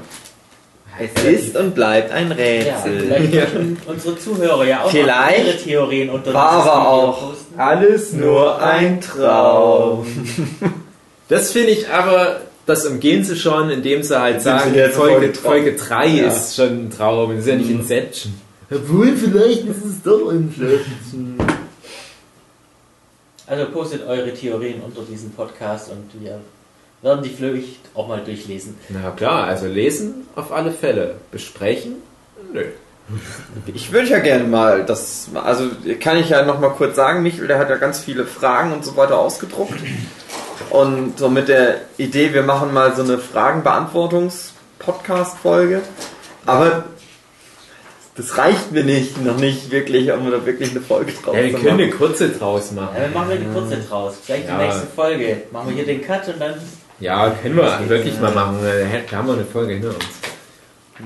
[0.98, 3.00] Es ist und bleibt ein Ja, Rätsel.
[3.00, 7.60] vielleicht können unsere Zuhörer ja auch Vielleicht ihre Theorien unter war aber auch posten.
[7.60, 10.06] alles nur ein Traum.
[11.28, 15.34] Das finde ich aber, das umgehen sie schon, indem sie halt sie sagen, jetzt Folge,
[15.34, 16.28] Folge 3 Ja.
[16.28, 17.80] ist schon ein Traum, das ist ja nicht Mhm.
[17.80, 18.34] Inception.
[18.70, 21.36] Obwohl, vielleicht ist es doch Inception.
[23.48, 26.40] Also postet eure Theorien unter diesem Podcast und wir
[27.02, 28.76] werden die vielleicht auch mal durchlesen.
[28.88, 31.16] Na klar, also lesen auf alle Fälle.
[31.30, 31.96] Besprechen?
[32.52, 32.64] Nö.
[33.72, 35.68] Ich würde ja gerne mal das, also
[36.00, 38.84] kann ich ja noch mal kurz sagen, Michael, der hat ja ganz viele Fragen und
[38.84, 39.78] so weiter ausgedruckt.
[40.70, 45.82] Und so mit der Idee, wir machen mal so eine Fragenbeantwortungs-Podcast-Folge.
[46.46, 46.84] Aber
[48.16, 51.52] das reicht mir nicht, noch nicht wirklich, um da wirklich eine Folge draus Ja, wir
[51.54, 51.98] zu können eine machen.
[51.98, 52.94] kurze draus machen.
[52.96, 54.14] Ja, dann machen wir eine kurze draus.
[54.24, 54.58] Vielleicht Ja.
[54.58, 55.42] die nächste Folge.
[55.52, 56.54] Machen wir hier den Cut und dann.
[57.00, 58.58] Ja, können wir wirklich mal machen.
[58.62, 60.04] Da haben wir eine Folge hinter uns.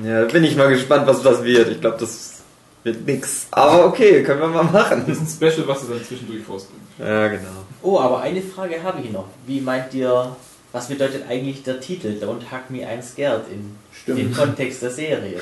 [0.04, 1.68] Ja, bin ich mal gespannt, was das wird.
[1.68, 2.42] Ich glaube, das
[2.84, 3.46] wird nix.
[3.50, 5.04] Aber okay, können wir mal machen.
[5.06, 6.86] Das ist ein Special, was sie dann zwischendurch rausbringen.
[6.98, 7.64] Ja, genau.
[7.82, 9.26] Oh, aber eine Frage habe ich noch.
[9.46, 10.36] Wie meint ihr,
[10.72, 14.18] was bedeutet eigentlich der Titel Don't Hug Me I'm Scared in Stimmt.
[14.18, 15.40] dem Kontext der Serie?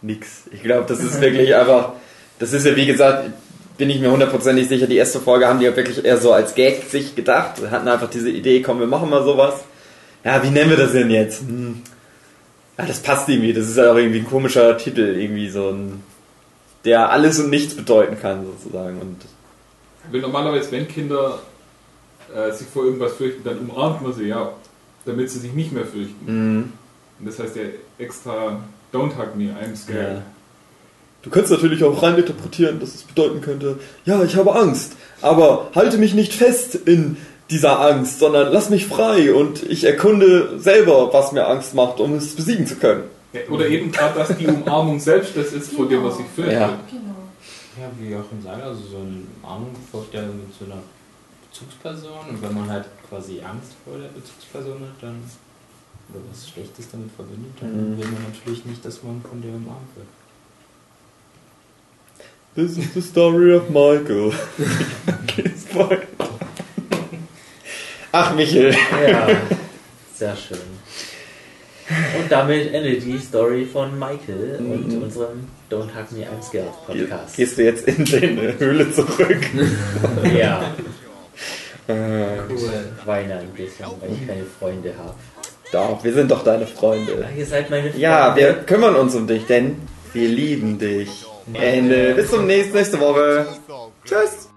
[0.00, 0.42] Nix.
[0.52, 1.94] Ich glaube, das ist wirklich einfach,
[2.38, 3.30] das ist ja wie gesagt,
[3.78, 6.54] bin ich mir hundertprozentig sicher, die erste Folge haben die ja wirklich eher so als
[6.54, 7.62] Gag sich gedacht.
[7.62, 9.64] Wir hatten einfach diese Idee, komm, wir machen mal sowas.
[10.24, 11.42] Ja, wie nennen wir das denn jetzt?
[11.42, 11.82] Hm.
[12.76, 13.52] Ja, das passt irgendwie.
[13.52, 16.02] Das ist ja auch irgendwie ein komischer Titel, irgendwie so ein,
[16.84, 19.00] der alles und nichts bedeuten kann, sozusagen.
[19.00, 19.16] Und
[20.10, 21.38] Weil normalerweise, wenn Kinder
[22.34, 24.52] äh, sich vor irgendwas fürchten, dann umarmt man sie ja,
[25.04, 26.24] damit sie sich nicht mehr fürchten.
[26.26, 26.72] Mhm.
[27.20, 27.62] Und das heißt ja
[27.98, 28.60] extra,
[28.92, 30.16] don't hug me, I'm scared.
[30.16, 30.22] Ja.
[31.22, 35.98] Du kannst natürlich auch reininterpretieren, dass es bedeuten könnte, ja, ich habe Angst, aber halte
[35.98, 37.16] mich nicht fest in
[37.50, 42.14] dieser Angst, sondern lass mich frei und ich erkunde selber, was mir Angst macht, um
[42.14, 43.04] es besiegen zu können.
[43.32, 46.54] Ja, Oder eben gerade, dass die Umarmung selbst das ist, vor dem, was sich fürchtet.
[46.60, 46.78] Ja.
[47.80, 50.82] Ja, wie Joachim sagt, also so eine Umarmung folgt ja mit so einer
[51.50, 55.22] Bezugsperson und wenn man halt quasi Angst vor der Bezugsperson hat, dann
[56.10, 57.98] oder was Schlechtes damit verbindet, dann Mhm.
[57.98, 60.06] will man natürlich nicht, dass man von der umarmt wird.
[62.58, 64.32] This is the story of Michael.
[68.10, 68.74] Ach, Michel.
[69.08, 69.28] Ja,
[70.12, 70.58] sehr schön.
[72.18, 75.02] Und damit endet die Story von Michael und Mhm.
[75.04, 77.36] unserem Don't Hug Me I'm Scared Podcast.
[77.36, 79.38] Gehst du jetzt in deine Höhle zurück?
[80.36, 80.74] Ja.
[81.88, 85.14] Äh, Ich weine ein bisschen, weil ich keine Freunde habe.
[85.70, 87.24] Doch, wir sind doch deine Freunde.
[87.24, 87.98] Ach, ihr seid meine Freunde.
[88.00, 89.76] Ja, wir kümmern uns um dich, denn
[90.12, 91.24] wir lieben dich.
[91.54, 92.14] Ende.
[92.14, 93.46] Bis zum nächsten nächste Woche.
[94.04, 94.48] Tschüss.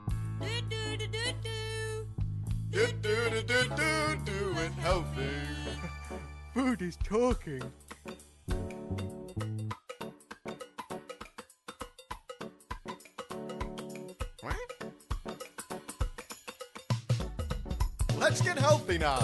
[6.54, 7.62] Food is talking.
[18.20, 19.18] Let's get healthy now.